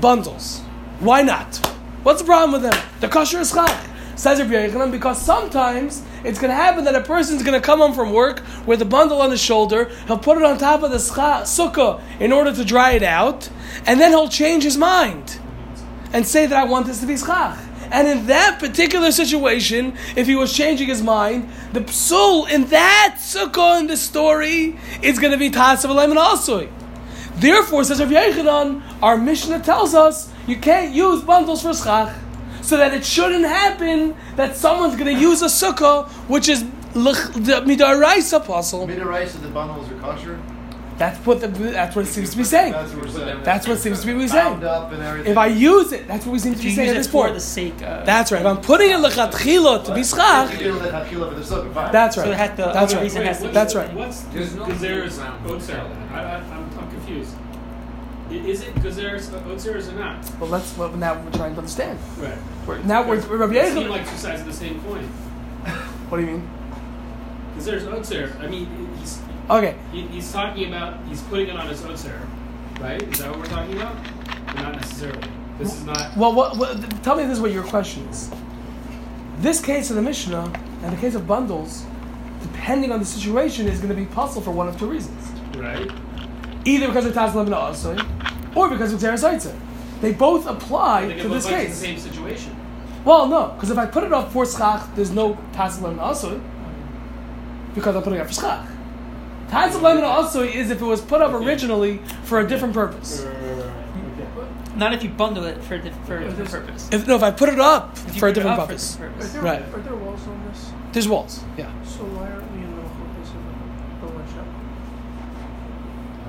bundles. 0.01 0.61
Why 1.01 1.23
not? 1.23 1.57
What's 2.03 2.21
the 2.21 2.27
problem 2.27 2.61
with 2.61 2.71
them? 2.71 2.83
The 3.01 3.09
kosher 3.09 3.41
is 3.41 3.51
schach. 3.51 3.87
Says 4.17 4.41
Rabbi 4.41 4.53
Yochanan, 4.53 4.91
because 4.91 5.23
sometimes 5.23 6.03
it's 6.25 6.41
going 6.41 6.51
to 6.51 6.57
happen 6.57 6.83
that 6.85 6.97
a 6.97 7.03
person's 7.03 7.45
going 7.45 7.61
to 7.61 7.65
come 7.65 7.79
home 7.79 7.95
from 7.95 8.13
work 8.13 8.43
with 8.67 8.83
a 8.83 8.85
bundle 8.85 9.23
on 9.23 9.31
his 9.31 9.41
shoulder, 9.41 9.93
he'll 10.09 10.19
put 10.19 10.37
it 10.37 10.43
on 10.43 10.59
top 10.59 10.83
of 10.83 10.91
the 10.91 10.97
sukkah 10.97 12.01
in 12.19 12.33
order 12.33 12.53
to 12.53 12.65
dry 12.65 12.93
it 12.93 13.05
out, 13.05 13.49
and 13.87 14.01
then 14.01 14.11
he'll 14.11 14.29
change 14.29 14.65
his 14.65 14.77
mind 14.77 15.39
and 16.13 16.27
say 16.27 16.47
that 16.47 16.59
I 16.59 16.65
want 16.65 16.87
this 16.87 17.01
to 17.01 17.07
be 17.07 17.17
schach. 17.17 17.59
And 17.91 18.07
in 18.07 18.27
that 18.27 18.59
particular 18.59 19.13
situation, 19.13 19.97
if 20.15 20.27
he 20.27 20.35
was 20.35 20.53
changing 20.53 20.89
his 20.89 21.03
mind, 21.03 21.49
the 21.73 21.81
psul 21.81 22.51
in 22.51 22.67
that 22.67 23.17
sukkah 23.19 23.81
in 23.81 23.87
the 23.87 23.97
story 23.97 24.79
is 25.03 25.19
going 25.19 25.33
to 25.33 25.39
be 25.39 25.51
tasav 25.51 25.91
and 25.91 26.19
asui. 26.19 26.71
Therefore, 27.37 27.85
says 27.85 28.01
Rav 28.01 28.11
Yechanan, 28.11 28.83
our 29.03 29.17
Mishnah 29.17 29.61
tells 29.61 29.95
us 29.95 30.31
you 30.47 30.57
can't 30.57 30.95
use 30.95 31.23
bundles 31.23 31.63
for 31.63 31.73
schach, 31.73 32.15
so 32.61 32.77
that 32.77 32.93
it 32.93 33.07
shouldn't 33.07 33.47
happen 33.47 34.15
that 34.37 34.57
someone's 34.57 34.97
going 34.97 35.15
to 35.15 35.21
use 35.21 35.41
a 35.41 35.47
sukkah 35.47 36.09
which 36.29 36.49
is 36.49 36.65
midaraisa 36.93 38.39
apostle. 38.39 38.87
Midaraisa, 38.87 39.41
the 39.41 39.49
bundles 39.49 39.91
are 39.91 39.99
kosher. 40.01 40.39
That's 40.99 41.25
what 41.25 41.41
the, 41.41 41.47
that's 41.49 41.95
what 41.95 42.05
it 42.07 42.09
seems 42.09 42.31
to 42.31 42.37
be 42.37 42.43
saying. 42.45 42.73
That's 42.73 42.93
what 42.93 43.05
we're 43.05 43.11
saying. 43.11 43.43
That's 43.45 43.69
what 43.69 43.79
seems 43.79 44.01
to 44.01 44.07
be 44.07 44.13
Bound 44.15 44.31
saying. 44.31 44.65
up 44.65 44.91
and 44.93 45.01
everything. 45.03 45.31
If 45.31 45.39
I 45.39 45.47
use 45.47 45.93
it, 45.93 46.09
that's 46.09 46.27
what 46.27 46.33
we 46.33 46.39
seem 46.41 46.55
to 46.55 46.63
be 46.63 46.75
saying 46.75 46.89
use 46.89 46.97
at 46.97 46.97
it 46.97 46.99
this 47.05 47.07
for 47.07 47.31
the 47.31 47.39
sake 47.41 47.75
of? 47.83 48.05
That's 48.05 48.33
right. 48.33 48.41
If 48.41 48.47
I'm 48.47 48.61
putting 48.61 48.91
it 48.91 48.95
lechatchila 48.99 49.85
to 49.85 49.95
be 49.95 50.03
schach, 50.03 50.53
If 50.53 50.61
you 50.61 50.73
do 50.73 50.79
lechatchila 50.81 51.29
for 51.29 51.35
the 51.37 51.43
sukkah, 51.43 51.73
fine. 51.73 51.93
that's 51.93 52.17
right. 52.17 52.25
So 52.25 52.31
it 52.33 52.37
had 52.37 52.57
the 52.57 52.65
That's 52.67 52.77
other 52.93 52.97
right. 52.97 53.03
reason 53.05 53.23
has 53.23 53.39
to 53.41 53.47
be. 53.47 53.53
That's 53.55 53.75
right. 53.77 53.95
What's 53.95 54.21
There's 54.23 54.55
no 54.57 54.65
because 54.67 54.81
there's 54.81 55.19
middle 55.19 55.33
ground 55.39 55.51
with 55.55 55.63
sorry, 55.65 55.89
that. 55.89 56.13
I, 56.13 56.21
I, 56.21 56.35
I'm, 56.39 56.79
I'm 56.81 56.91
confused. 56.91 57.35
I- 58.31 58.35
Is 58.35 58.61
it 58.63 58.75
Gezeres 58.75 59.33
uh, 59.33 59.41
Otzeres 59.43 59.89
or 59.93 59.99
not? 59.99 60.41
Well, 60.41 60.51
let's. 60.51 60.77
Well, 60.77 60.91
now 60.97 61.15
we're 61.23 61.31
trying 61.31 61.53
to 61.55 61.59
understand. 61.61 61.99
Right. 62.19 62.37
We're, 62.67 62.79
now 62.83 63.09
we're, 63.09 63.21
we're 63.29 63.37
Rabbi 63.37 63.53
They 63.55 63.71
seem 63.73 63.85
Yechon. 63.85 63.91
like 63.91 64.11
two 64.11 64.17
sides 64.17 64.41
of 64.41 64.47
the 64.49 64.53
same 64.53 64.81
coin. 64.83 65.05
What 66.09 66.19
do 66.19 66.25
you 66.25 66.33
mean? 66.33 66.51
Gezeres 67.57 67.83
Otzer. 67.87 68.39
I 68.41 68.47
mean, 68.49 68.67
he's 68.67 68.88
Okay. 69.51 69.77
he, 69.93 70.03
he's 70.03 70.31
talking 70.31 70.69
about 70.69 71.03
he's 71.07 71.23
putting 71.23 71.49
it 71.49 71.57
on 71.57 71.67
his 71.69 71.85
own 71.85 71.93
Otzer, 71.93 72.29
right? 72.81 73.03
Is 73.03 73.19
that 73.19 73.31
what 73.31 73.39
we're 73.39 73.47
talking 73.47 73.77
about? 73.77 73.97
Or 74.57 74.63
not 74.63 74.75
necessarily. 74.77 75.29
This 75.59 75.75
is 75.75 75.85
not. 75.85 76.17
Well, 76.17 76.35
what, 76.35 76.57
what, 76.57 77.03
tell 77.03 77.17
me 77.17 77.25
this 77.25 77.33
is 77.33 77.41
what 77.41 77.53
your 77.53 77.65
question 77.65 78.05
is. 78.09 78.31
This 79.39 79.61
case 79.61 79.91
of 79.91 79.97
the 79.97 80.03
Mishnah 80.03 80.53
and 80.83 80.93
the 80.93 81.01
case 81.01 81.15
of 81.15 81.27
bundles, 81.27 81.85
depending 82.43 82.93
on 82.93 83.01
the 83.01 83.07
situation, 83.07 83.67
is 83.67 83.79
going 83.79 83.89
to 83.89 83.95
be 83.95 84.07
possible 84.07 84.43
for 84.43 84.51
one 84.51 84.69
of 84.69 84.79
two 84.79 84.87
reasons. 84.87 85.31
Right. 85.57 85.91
Either 86.65 86.89
because 86.89 87.07
of 87.07 87.15
Taz 87.15 87.33
Asoi, 87.33 88.57
or 88.57 88.69
because 88.69 88.93
of 88.93 89.01
Xeris 89.01 89.29
Eitzer. 89.29 89.59
They 90.01 90.13
both 90.13 90.47
apply 90.47 91.07
They 91.07 91.23
to 91.23 91.29
this 91.29 91.45
like 91.45 91.55
the 91.55 91.67
case. 91.67 91.77
same 91.77 91.99
situation. 91.99 92.55
Well, 93.05 93.27
no, 93.27 93.49
because 93.49 93.71
if 93.71 93.79
I 93.79 93.87
put 93.87 94.05
it 94.05 94.13
up 94.13 94.33
for 94.33 94.45
Schach, 94.45 94.95
there's 94.95 95.11
no 95.11 95.35
Taz 95.53 95.79
Asoi, 95.81 96.41
because 97.75 97.97
I'm 97.97 98.03
putting 98.03 98.19
it 98.19 98.23
up 98.23 98.29
for 98.29 98.35
Schach. 98.35 98.67
Taz 99.49 99.81
Levin 99.81 100.05
Asoi 100.05 100.55
is 100.55 100.71
if 100.71 100.81
it 100.83 100.85
was 100.85 101.01
put 101.01 101.23
up 101.23 101.33
originally 101.33 101.99
for 102.25 102.41
a 102.41 102.47
different 102.47 102.75
purpose. 102.75 103.21
Uh, 103.25 103.73
Not 104.77 104.93
if 104.93 105.03
you 105.03 105.09
bundle 105.11 105.45
it 105.45 105.63
for 105.65 105.75
a, 105.75 105.79
diff- 105.79 105.97
for 106.07 106.19
a 106.19 106.25
different 106.29 106.51
purpose. 106.67 106.89
If, 106.93 107.07
no, 107.09 107.17
if 107.17 107.23
I 107.23 107.31
put 107.31 107.49
it 107.49 107.59
up 107.59 107.97
If 108.09 108.15
you 108.15 108.21
for 108.21 108.29
a 108.29 108.31
put 108.33 108.39
it 108.39 108.43
different 108.43 108.59
up 108.61 108.67
for 108.67 108.73
purpose. 108.73 108.93
different 108.95 109.17
Are 109.23 109.27
there, 109.27 109.43
Right. 109.43 109.63
are 109.75 109.81
there 109.81 109.95
walls 109.97 110.27
on 110.29 110.47
this? 110.49 110.71
There's 110.93 111.09
walls, 111.09 111.43
yeah. 111.57 111.71
So 111.85 112.05
why 112.05 112.31
aren't 112.31 112.53
we 112.53 112.59
in 112.59 112.77
the 112.77 112.83
focus 112.83 113.31
of 113.35 114.01
the 114.03 114.17
workshop? 114.17 114.47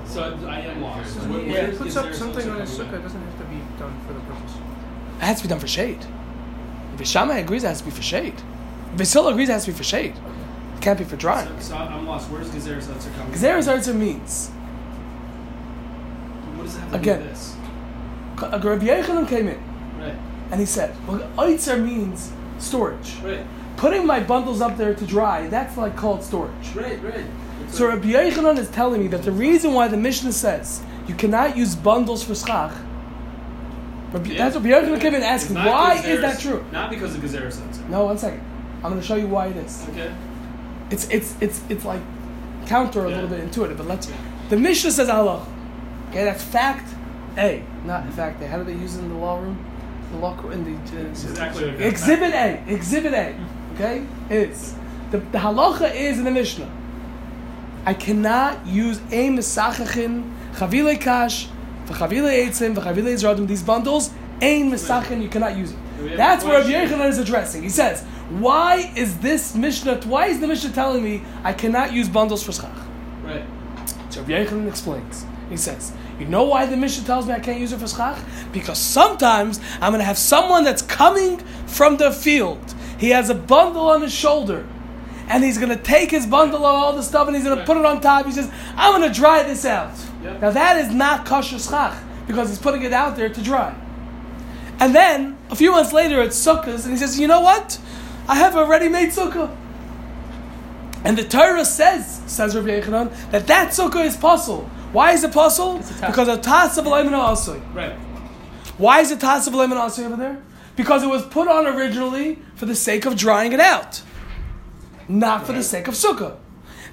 So 0.06 0.48
I 0.48 0.60
am 0.60 0.80
lost. 0.82 1.14
So 1.14 1.20
Where- 1.20 1.40
if 1.40 1.48
where 1.52 1.70
he 1.70 1.76
puts 1.76 1.94
Gezeres 1.94 2.08
up 2.08 2.14
something 2.14 2.50
on 2.50 2.60
his 2.60 2.76
coming 2.76 2.92
sukkah, 2.92 2.98
it 2.98 3.02
doesn't 3.02 3.20
have 3.22 3.38
to 3.38 3.44
be 3.44 3.60
done 3.78 3.94
for 4.06 4.12
the 4.14 4.20
purpose. 4.20 4.54
It 5.20 5.24
has 5.24 5.36
to 5.36 5.42
be 5.42 5.48
done 5.48 5.60
for 5.60 5.68
shade. 5.68 6.06
If 6.98 7.06
Shammai 7.06 7.38
agrees, 7.38 7.64
it 7.64 7.68
has 7.68 7.78
to 7.80 7.84
be 7.84 7.90
for 7.90 8.02
shade. 8.02 8.34
If 8.92 8.96
Basil 8.98 9.28
agrees, 9.28 9.48
it 9.48 9.52
has 9.52 9.64
to 9.66 9.72
be 9.72 9.76
for 9.76 9.84
shade. 9.84 10.14
It 10.80 10.84
can't 10.84 10.98
be 10.98 11.04
for 11.04 11.16
drying. 11.16 11.46
So, 11.60 11.72
so 11.72 11.76
I'm 11.76 12.06
lost. 12.06 12.30
Where's 12.30 12.48
Gezeres 12.48 12.84
Otzer 12.84 13.14
coming 13.14 13.34
Xeris 13.34 13.68
Eitzer 13.68 13.94
means? 13.94 14.48
What 16.56 16.64
does 16.64 16.74
that 16.74 16.80
have 16.80 16.90
to 16.92 16.96
Again. 16.96 17.18
do 17.18 17.24
with 17.24 17.32
this? 17.34 17.56
a 18.40 18.56
uh, 18.56 18.58
Rabbi 18.62 18.86
Yechanan 18.86 19.28
came 19.28 19.48
in 19.48 19.62
Right. 19.98 20.14
and 20.50 20.58
he 20.58 20.64
said, 20.64 20.96
well, 21.06 21.18
Eitzer 21.36 21.78
means 21.84 22.32
storage. 22.58 23.16
Right. 23.22 23.44
Putting 23.76 24.06
my 24.06 24.20
bundles 24.20 24.62
up 24.62 24.78
there 24.78 24.94
to 24.94 25.04
dry, 25.04 25.48
that's 25.48 25.76
like 25.76 25.96
called 25.96 26.24
storage. 26.24 26.74
Right. 26.74 26.98
Right. 27.02 27.26
So 27.68 27.86
Rabbi 27.86 28.12
Yechanan 28.12 28.56
is 28.56 28.70
telling 28.70 29.02
me 29.02 29.08
that 29.08 29.22
the 29.22 29.32
reason 29.32 29.74
why 29.74 29.86
the 29.88 29.98
Mishnah 29.98 30.32
says 30.32 30.80
you 31.06 31.14
cannot 31.14 31.58
use 31.58 31.74
bundles 31.76 32.24
for 32.24 32.34
schach, 32.34 32.72
Rabbi, 34.12 34.34
that's 34.34 34.56
what 34.56 34.64
Rabbi 34.64 34.86
Yechanan 34.86 35.00
came 35.02 35.14
in 35.14 35.22
asking, 35.22 35.56
why 35.56 35.96
is 36.02 36.22
that 36.22 36.40
true? 36.40 36.64
Not 36.72 36.88
because 36.88 37.14
of 37.14 37.20
Gezeres 37.20 37.58
Otzer. 37.60 37.86
No, 37.90 38.06
one 38.06 38.16
second. 38.16 38.40
I'm 38.76 38.92
going 38.92 39.02
to 39.02 39.06
show 39.06 39.16
you 39.16 39.26
why 39.26 39.48
it 39.48 39.56
is. 39.58 39.86
Okay. 39.90 40.10
It's 40.90 41.08
it's 41.08 41.36
it's 41.40 41.60
it's 41.68 41.84
like 41.84 42.00
counter 42.66 43.06
a 43.06 43.08
Yeah. 43.10 43.14
little 43.16 43.30
bit 43.30 43.40
intuitive, 43.40 43.76
but 43.76 43.86
let's. 43.86 44.10
The 44.48 44.56
Mishnah 44.56 44.90
says 44.92 45.08
Allah. 45.08 45.46
Okay, 46.10 46.24
that's 46.24 46.42
fact 46.42 46.88
A, 47.38 47.62
not 47.84 48.12
fact 48.14 48.42
A. 48.42 48.46
How 48.48 48.58
do 48.58 48.64
they 48.64 48.74
use 48.74 48.96
it 48.96 49.00
in 49.00 49.08
the 49.08 49.14
law 49.14 49.38
room? 49.38 49.56
The 50.12 50.18
law 50.18 50.36
in 50.50 50.64
the 50.64 50.98
uh, 50.98 51.10
exactly 51.10 51.68
exhibit 51.84 52.34
A. 52.34 52.62
Exhibit 52.66 53.12
A. 53.12 53.34
Okay, 53.74 54.04
is 54.28 54.74
the 55.12 55.18
the 55.18 55.38
halacha 55.38 55.94
is 55.94 56.18
in 56.18 56.24
the 56.24 56.30
Mishnah. 56.32 56.68
I 57.86 57.94
cannot 57.94 58.66
use 58.66 58.98
a 59.10 59.28
misachachin 59.30 60.34
chavile 60.54 61.00
kash 61.00 61.48
v'chavile 61.86 62.30
eitzim 62.44 62.74
v'chavile 62.74 63.12
izradim 63.14 63.46
these 63.46 63.62
bundles. 63.62 64.10
Ein 64.42 64.70
misachin 64.70 65.22
you 65.22 65.28
cannot 65.28 65.56
use 65.56 65.70
it. 65.72 66.16
That's 66.16 66.42
a 66.44 66.46
what 66.46 66.56
Rabbi 66.56 66.70
question. 66.72 66.98
Yechanan 66.98 67.08
is 67.10 67.18
addressing. 67.18 67.62
He 67.62 67.68
says, 67.68 68.04
"Why 68.30 68.92
is 68.96 69.18
this 69.18 69.54
Mishnah? 69.54 70.00
Why 70.04 70.26
is 70.26 70.40
the 70.40 70.46
Mishnah 70.46 70.70
telling 70.70 71.02
me 71.02 71.22
I 71.44 71.52
cannot 71.52 71.92
use 71.92 72.08
bundles 72.08 72.42
for 72.42 72.52
schach?" 72.52 72.70
Right. 73.22 73.44
So 74.10 74.20
Rabbi 74.20 74.32
Yechanan 74.32 74.68
explains. 74.68 75.26
He 75.48 75.56
says, 75.56 75.92
"You 76.18 76.26
know 76.26 76.44
why 76.44 76.66
the 76.66 76.76
Mishnah 76.76 77.04
tells 77.04 77.26
me 77.26 77.34
I 77.34 77.40
can't 77.40 77.58
use 77.58 77.72
it 77.72 77.80
for 77.80 77.88
schach? 77.88 78.18
Because 78.52 78.78
sometimes 78.78 79.60
I'm 79.80 79.90
going 79.92 80.00
to 80.00 80.04
have 80.04 80.18
someone 80.18 80.64
that's 80.64 80.82
coming 80.82 81.38
from 81.66 81.96
the 81.96 82.12
field. 82.12 82.74
He 82.98 83.10
has 83.10 83.30
a 83.30 83.34
bundle 83.34 83.90
on 83.90 84.02
his 84.02 84.12
shoulder." 84.12 84.66
And 85.32 85.44
he's 85.44 85.58
gonna 85.58 85.76
take 85.76 86.10
his 86.10 86.26
bundle 86.26 86.66
of 86.66 86.74
all 86.74 86.92
the 86.92 87.04
stuff 87.04 87.28
and 87.28 87.36
he's 87.36 87.44
gonna 87.44 87.64
put 87.64 87.76
it 87.76 87.84
on 87.84 88.00
top. 88.00 88.26
He 88.26 88.32
says, 88.32 88.50
I'm 88.76 89.00
gonna 89.00 89.14
dry 89.14 89.44
this 89.44 89.64
out. 89.64 89.92
Yep. 90.24 90.40
Now 90.40 90.50
that 90.50 90.76
is 90.78 90.92
not 90.92 91.24
kosher 91.24 91.60
schach 91.60 91.96
because 92.26 92.48
he's 92.48 92.58
putting 92.58 92.82
it 92.82 92.92
out 92.92 93.14
there 93.14 93.28
to 93.28 93.40
dry. 93.40 93.72
And 94.80 94.92
then 94.92 95.38
a 95.48 95.54
few 95.54 95.70
months 95.70 95.92
later 95.92 96.20
it's 96.20 96.36
sukkahs 96.36 96.82
and 96.82 96.90
he 96.90 96.96
says, 96.96 97.16
you 97.20 97.28
know 97.28 97.38
what? 97.40 97.78
I 98.28 98.36
have 98.36 98.56
a 98.56 98.64
ready-made 98.66 99.10
sukkah. 99.10 99.56
And 101.04 101.16
the 101.16 101.24
Torah 101.24 101.64
says, 101.64 102.20
says 102.26 102.54
Rabbi 102.54 102.80
Yechanan, 102.80 103.30
that 103.30 103.46
that 103.46 103.70
sukkah 103.70 104.04
is 104.04 104.16
pasul. 104.16 104.68
Why 104.92 105.12
is 105.12 105.24
it 105.24 105.32
pasul? 105.32 105.78
It's 105.78 105.90
a. 106.02 106.06
Because 106.06 106.28
of 106.28 106.42
tas 106.42 106.76
of 106.76 106.84
Alayman 106.84 107.12
Asui. 107.12 107.62
Right. 107.74 107.96
Why 108.76 109.00
is 109.00 109.10
it 109.10 109.20
tas 109.20 109.46
of 109.46 109.54
Alayman 109.54 109.76
Asui 109.76 110.04
over 110.04 110.16
there? 110.16 110.42
Because 110.76 111.02
it 111.02 111.08
was 111.08 111.24
put 111.26 111.48
on 111.48 111.66
originally 111.66 112.38
for 112.54 112.66
the 112.66 112.74
sake 112.74 113.06
of 113.06 113.16
drying 113.16 113.52
it 113.52 113.60
out, 113.60 114.02
not 115.08 115.46
for 115.46 115.52
the 115.52 115.62
sake 115.62 115.88
of 115.88 115.94
sukkah. 115.94 116.36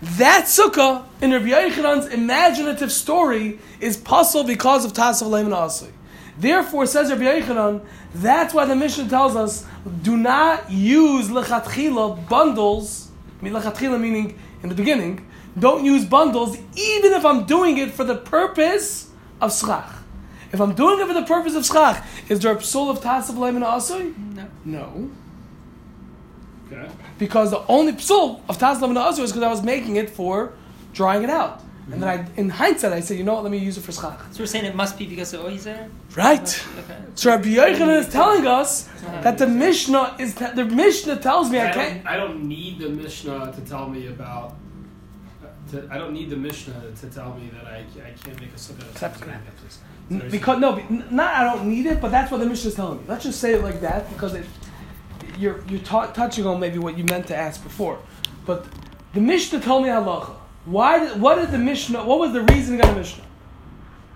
That 0.02 0.46
sukkah 0.46 1.06
in 1.22 1.32
Rabbi 1.32 1.50
Yechanan's 1.50 2.08
imaginative 2.08 2.92
story 2.92 3.60
is 3.80 3.98
pasul 3.98 4.46
because 4.46 4.86
of 4.86 4.94
tas 4.94 5.22
of 5.22 5.28
Alayman 5.30 5.54
Asui. 5.54 5.92
Therefore, 6.40 6.86
says 6.86 7.10
Rabbi 7.10 7.24
Yechanan, 7.24 7.84
that's 8.14 8.54
why 8.54 8.66
the 8.66 8.76
Mishnah 8.76 9.10
tells 9.10 9.36
us 9.36 9.66
do 10.04 10.16
not 10.18 10.70
use 10.70 11.30
lechatchila 11.30 12.30
bundles. 12.30 13.10
I 13.40 13.44
mean, 13.44 13.54
lechatchila 13.54 14.00
meaning 14.00 14.38
in 14.62 14.70
the 14.70 14.76
beginning. 14.76 15.26
Don't 15.58 15.84
use 15.84 16.06
bundles, 16.06 16.56
even 16.76 17.14
if 17.14 17.26
I'm 17.26 17.46
doing 17.46 17.78
it 17.80 17.92
for 17.92 18.04
the 18.04 18.16
purpose 18.16 19.10
of 19.42 19.52
schach. 19.52 19.92
If 20.52 20.62
I'm 20.62 20.76
doing 20.76 21.00
it 21.00 21.08
for 21.08 21.14
the 21.14 21.24
purpose 21.24 21.56
of 21.56 21.66
schach, 21.66 22.06
is 22.30 22.40
there 22.40 22.52
a 22.52 22.58
psul 22.58 22.90
of 22.92 23.02
tas 23.02 23.30
of 23.30 23.38
lemon 23.38 23.64
asui? 23.64 24.14
No. 24.36 24.48
No, 24.64 25.10
Okay. 26.72 26.90
because 27.18 27.52
the 27.52 27.66
only 27.68 27.94
psul 27.94 28.42
of 28.48 28.58
tas 28.60 28.78
of 28.78 28.82
lemon 28.84 28.98
asui 28.98 29.24
is 29.24 29.32
because 29.32 29.44
I 29.44 29.50
was 29.50 29.64
making 29.64 29.96
it 29.96 30.10
for 30.12 30.54
drying 30.94 31.24
it 31.24 31.30
out. 31.30 31.62
And 31.92 32.04
then 32.04 32.10
I, 32.10 32.26
in 32.40 32.50
hindsight, 32.50 32.92
I 32.92 33.00
said, 33.00 33.18
you 33.18 33.24
know 33.24 33.36
what? 33.36 33.44
Let 33.44 33.52
me 33.52 33.60
use 33.60 33.78
it 33.78 33.82
for 33.82 33.94
schach. 33.94 34.20
So 34.34 34.40
we're 34.42 34.46
saying 34.48 34.66
it 34.66 34.76
must 34.76 34.98
be 34.98 35.06
because 35.06 35.34
of 35.34 35.42
Oizer? 35.42 35.90
Right. 36.18 36.42
Okay. 36.80 36.98
So 37.16 37.30
Rabbi 37.32 37.48
Yochanan 37.50 38.00
is 38.00 38.10
telling 38.10 38.46
us 38.46 38.90
that 39.24 39.38
the 39.38 39.48
Mishnah 39.48 40.16
is 40.20 40.36
the 40.36 40.66
Mishnah 40.66 41.16
tells 41.18 41.50
me 41.50 41.60
I 41.60 41.70
I 41.70 41.74
can't. 41.74 42.04
don't, 42.04 42.08
I 42.14 42.18
don't 42.18 42.44
need 42.48 42.80
the 42.80 42.90
Mishnah 42.90 43.54
to 43.56 43.62
tell 43.62 43.88
me 43.90 44.08
about. 44.08 44.56
To, 45.72 45.88
I 45.92 45.98
don't 45.98 46.14
need 46.14 46.30
the 46.30 46.36
Mishnah 46.38 46.82
to 47.02 47.08
tell 47.10 47.34
me 47.36 47.50
that 47.54 47.66
I, 47.68 47.80
I 48.06 48.12
can't 48.24 48.40
make 48.40 48.52
a 48.52 48.56
sukkah. 48.56 48.90
Except- 48.92 49.20
Yeah, 49.28 49.38
please. 49.60 49.80
N- 50.10 50.30
Because 50.32 50.60
no, 50.60 50.74
be- 50.74 50.86
not 51.12 51.34
I 51.36 51.44
don't 51.44 51.68
need 51.68 51.86
it, 51.86 52.00
but 52.02 52.10
that's 52.12 52.32
what 52.32 52.40
the 52.40 52.46
Mishnah 52.46 52.70
is 52.70 52.76
telling 52.76 53.00
me. 53.00 53.04
Let's 53.08 53.24
just 53.26 53.40
say 53.42 53.54
it 53.54 53.64
like 53.64 53.82
that 53.82 54.10
because 54.14 54.34
it, 54.34 54.46
you're 55.38 55.62
you're 55.70 55.82
ta- 55.82 56.08
touching 56.12 56.46
on 56.46 56.60
maybe 56.60 56.80
what 56.80 56.98
you 56.98 57.04
meant 57.06 57.28
to 57.28 57.36
ask 57.36 57.62
before. 57.64 58.00
But 58.46 58.66
the 59.14 59.20
Mishnah 59.22 59.60
told 59.62 59.84
me 59.84 59.90
halacha. 59.90 60.36
Why? 60.68 61.00
Did, 61.00 61.22
what 61.22 61.36
did 61.36 61.52
the 61.52 61.58
Mishnah? 61.58 62.04
What 62.04 62.20
was 62.20 62.34
the 62.34 62.42
reasoning 62.42 62.82
of 62.82 62.90
the 62.90 62.96
Mishnah? 62.96 63.24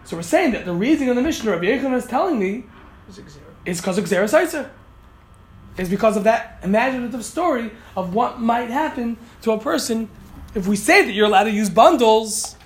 So 0.03 0.17
we're 0.17 0.23
saying 0.23 0.51
that 0.51 0.65
the 0.65 0.73
reasoning 0.73 1.09
of 1.09 1.15
the 1.15 1.21
Mishnah, 1.21 1.49
Rabbi 1.49 1.65
Yochanan 1.65 1.95
is 1.95 2.05
telling 2.05 2.37
me, 2.37 2.65
Is 3.07 3.17
it 3.17 3.29
zero? 3.29 3.45
is 3.65 3.79
because 3.79 3.97
of 3.97 4.05
Xeris. 4.05 4.69
Is 5.77 5.89
because 5.89 6.17
of 6.17 6.25
that 6.25 6.59
imaginative 6.63 7.23
story 7.23 7.71
of 7.95 8.13
what 8.13 8.41
might 8.41 8.69
happen 8.69 9.17
to 9.43 9.53
a 9.53 9.59
person 9.59 10.09
if 10.53 10.67
we 10.67 10.75
say 10.75 11.05
that 11.05 11.13
you're 11.13 11.27
allowed 11.27 11.45
to 11.45 11.51
use 11.51 11.69
bundles. 11.69 12.57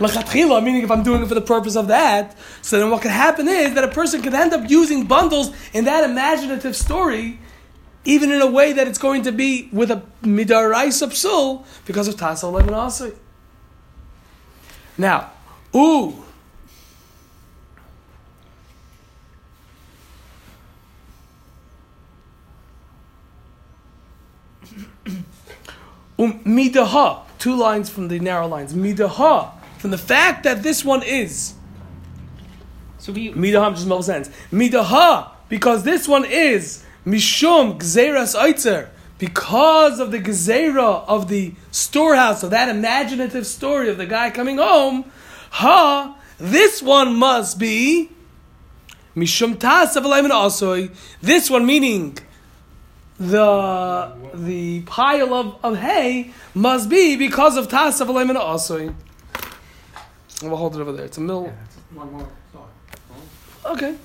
Meaning 0.00 0.82
if 0.82 0.90
I'm 0.90 1.02
doing 1.04 1.22
it 1.22 1.28
for 1.28 1.34
the 1.34 1.40
purpose 1.40 1.76
of 1.76 1.88
that, 1.88 2.36
so 2.60 2.78
then 2.78 2.90
what 2.90 3.00
could 3.00 3.12
happen 3.12 3.48
is 3.48 3.74
that 3.74 3.84
a 3.84 3.88
person 3.88 4.20
could 4.20 4.34
end 4.34 4.52
up 4.52 4.68
using 4.68 5.06
bundles 5.06 5.54
in 5.72 5.84
that 5.86 6.04
imaginative 6.04 6.76
story, 6.76 7.38
even 8.06 8.30
in 8.30 8.40
a 8.40 8.46
way 8.46 8.72
that 8.72 8.88
it's 8.88 8.98
going 8.98 9.22
to 9.22 9.32
be 9.32 9.68
with 9.72 9.90
a 9.90 10.02
midaraisa 10.22 11.08
psul 11.08 11.64
because 11.84 12.08
of 12.08 12.14
tasal 12.16 12.52
lemon 12.52 12.74
asui. 12.74 13.14
Now, 14.96 15.30
ooh. 15.74 16.22
Um, 26.18 26.42
midaha, 26.44 27.24
two 27.38 27.54
lines 27.54 27.90
from 27.90 28.08
the 28.08 28.18
narrow 28.18 28.46
lines. 28.46 28.72
Midaha, 28.72 29.52
from 29.76 29.90
the 29.90 29.98
fact 29.98 30.44
that 30.44 30.62
this 30.62 30.82
one 30.82 31.02
is 31.02 31.52
So 33.06 33.12
we 33.12 33.32
midaha 33.32 33.72
just 33.72 33.86
makes 33.86 34.06
sense. 34.06 34.30
Midaha, 34.50 35.30
because 35.48 35.84
this 35.84 36.08
one 36.08 36.24
is 36.24 36.85
mishum 37.06 37.78
gzeras 37.78 38.34
oitzer, 38.34 38.90
because 39.18 39.98
of 40.00 40.10
the 40.10 40.18
gezerah 40.18 41.04
of 41.08 41.28
the 41.28 41.54
storehouse 41.70 42.42
of 42.42 42.50
that 42.50 42.68
imaginative 42.68 43.46
story 43.46 43.88
of 43.88 43.96
the 43.96 44.06
guy 44.06 44.30
coming 44.30 44.58
home. 44.58 45.10
Ha 45.50 46.16
This 46.38 46.82
one 46.82 47.14
must 47.16 47.58
be 47.58 48.10
Mishum 49.16 49.56
Asoi. 49.56 50.90
This 51.22 51.48
one 51.48 51.64
meaning 51.64 52.18
the 53.18 54.12
the 54.34 54.82
pile 54.82 55.32
of, 55.32 55.56
of 55.64 55.78
hay 55.78 56.32
must 56.54 56.90
be 56.90 57.16
because 57.16 57.56
of 57.56 57.68
Tasav 57.68 58.08
Alayman 58.08 58.36
Asoi. 58.36 58.94
We'll 60.42 60.56
hold 60.56 60.76
it 60.76 60.80
over 60.80 60.92
there. 60.92 61.06
It's 61.06 61.16
a 61.16 61.22
mill. 61.22 61.50
One 61.94 62.12
more. 62.12 62.28
Okay. 63.64 63.96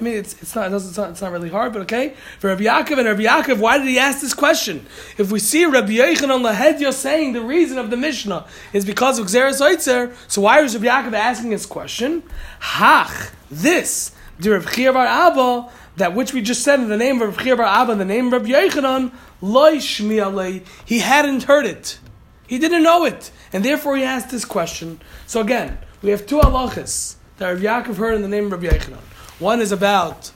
I 0.00 0.02
mean, 0.02 0.14
it's, 0.14 0.32
it's, 0.40 0.54
not, 0.54 0.72
it's, 0.72 0.96
not, 0.96 1.10
it's 1.10 1.20
not 1.20 1.30
really 1.30 1.50
hard, 1.50 1.74
but 1.74 1.82
okay. 1.82 2.14
For 2.38 2.48
Rabbi 2.48 2.62
Yaakov 2.62 2.98
and 2.98 3.06
Rabbi 3.06 3.24
Yaakov, 3.24 3.58
why 3.58 3.76
did 3.76 3.86
he 3.86 3.98
ask 3.98 4.22
this 4.22 4.32
question? 4.32 4.86
If 5.18 5.30
we 5.30 5.38
see 5.38 5.66
Rabbi 5.66 5.92
Lahedya 5.92 6.92
saying 6.94 7.34
the 7.34 7.42
reason 7.42 7.76
of 7.76 7.90
the 7.90 7.98
Mishnah 7.98 8.46
is 8.72 8.86
because 8.86 9.18
of 9.18 9.26
Xeris 9.26 9.60
Oitzer, 9.60 10.14
so 10.26 10.40
why 10.40 10.62
was 10.62 10.74
Rabbi 10.74 10.86
Yaakov 10.86 11.12
asking 11.12 11.50
this 11.50 11.66
question? 11.66 12.22
Hach, 12.60 13.30
this, 13.50 14.12
Chia 14.40 14.92
Bar 14.92 15.06
Abba, 15.06 15.70
that 15.96 16.14
which 16.14 16.32
we 16.32 16.40
just 16.40 16.62
said 16.62 16.80
in 16.80 16.88
the 16.88 16.96
name 16.96 17.20
of 17.20 17.36
Rabbi 17.36 17.54
Bar 17.54 17.66
Abba, 17.66 17.96
the 17.96 18.04
name 18.06 18.28
of 18.28 18.32
Rabbi 18.32 18.48
Yochanan, 18.48 19.12
Loi 19.42 19.76
Shmi 19.76 20.66
he 20.86 21.00
hadn't 21.00 21.42
heard 21.42 21.66
it. 21.66 21.98
He 22.46 22.58
didn't 22.58 22.82
know 22.82 23.04
it. 23.04 23.30
And 23.52 23.62
therefore 23.62 23.98
he 23.98 24.02
asked 24.02 24.30
this 24.30 24.46
question. 24.46 25.00
So 25.26 25.42
again, 25.42 25.76
we 26.00 26.10
have 26.10 26.26
two 26.26 26.38
halachas 26.38 27.16
that 27.36 27.50
Rabbi 27.50 27.64
Yaakov 27.64 27.96
heard 27.96 28.14
in 28.14 28.22
the 28.22 28.28
name 28.28 28.46
of 28.46 28.52
Rabbi 28.52 28.74
Yochanan. 28.74 29.09
One 29.40 29.60
is 29.60 29.72
about 29.72 30.30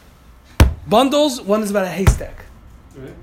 bundles, 0.87 1.41
one 1.41 1.63
is 1.63 1.71
about 1.71 1.85
a 1.85 1.91
haystack. 1.91 2.47
Right? 2.97 3.15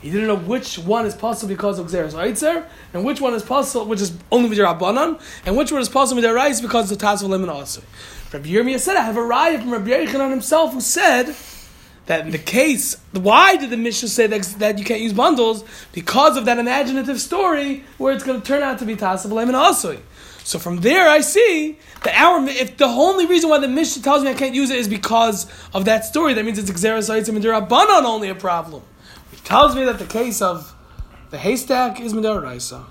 He 0.00 0.10
didn't 0.10 0.28
know 0.28 0.36
which 0.36 0.78
one 0.78 1.04
is 1.04 1.16
possible 1.16 1.48
because 1.48 1.80
of 1.80 1.88
Xeris 1.88 2.12
Eitzer, 2.12 2.64
and 2.94 3.04
which 3.04 3.20
one 3.20 3.34
is 3.34 3.42
possible, 3.42 3.86
which 3.86 4.00
is 4.00 4.16
only 4.30 4.48
with 4.48 4.58
Rabbanan, 4.58 5.20
and 5.44 5.56
which 5.56 5.72
one 5.72 5.82
is 5.82 5.88
possible 5.88 6.16
with 6.16 6.24
your 6.24 6.34
Rice 6.34 6.60
because 6.60 6.92
of 6.92 6.98
Taz 6.98 7.26
Lim 7.26 7.42
and 7.42 7.50
Asr. 7.50 7.82
Rabbi 8.32 8.48
Yirmiyah 8.48 8.78
said, 8.78 8.96
I 8.96 9.02
have 9.02 9.16
a 9.16 9.20
raya 9.20 9.58
from 9.58 9.72
Rabbi 9.72 9.90
Yochanan 9.90 10.30
himself 10.30 10.72
who 10.72 10.80
said 10.80 11.34
that 12.06 12.20
in 12.20 12.30
the 12.30 12.38
case, 12.38 12.96
why 13.12 13.56
did 13.56 13.70
the 13.70 13.76
Mishnah 13.76 14.08
say 14.08 14.28
that, 14.28 14.42
that 14.58 14.78
you 14.78 14.84
can't 14.84 15.00
use 15.00 15.12
bundles? 15.12 15.64
Because 15.92 16.36
of 16.36 16.44
that 16.44 16.58
imaginative 16.58 17.20
story 17.20 17.84
where 17.98 18.12
it's 18.12 18.22
going 18.22 18.40
to 18.40 18.46
turn 18.46 18.62
out 18.62 18.78
to 18.78 18.84
be 18.84 18.94
Taz 18.94 19.28
Lim 19.28 19.48
and 19.48 19.56
Asr. 19.56 20.00
So 20.46 20.60
from 20.60 20.76
there, 20.76 21.08
I 21.08 21.22
see 21.22 21.76
that 22.04 22.14
our 22.14 22.46
if 22.46 22.76
the 22.76 22.86
only 22.86 23.26
reason 23.26 23.50
why 23.50 23.58
the 23.58 23.66
Mishnah 23.66 24.04
tells 24.04 24.22
me 24.22 24.30
I 24.30 24.34
can't 24.34 24.54
use 24.54 24.70
it 24.70 24.78
is 24.78 24.86
because 24.86 25.44
of 25.74 25.86
that 25.86 26.04
story, 26.04 26.34
that 26.34 26.44
means 26.44 26.56
it's 26.56 26.70
Xeris 26.70 27.10
Eitzer 27.10 27.30
and 27.30 27.44
Rabbanan 27.44 28.04
only 28.04 28.28
a 28.28 28.34
problem. 28.36 28.84
Which 29.32 29.42
tells 29.42 29.74
me 29.74 29.84
that 29.86 29.98
the 29.98 30.06
case 30.06 30.40
of 30.40 30.72
the 31.30 31.38
haystack 31.38 32.00
is 32.00 32.14
Midaraisa. 32.14 32.84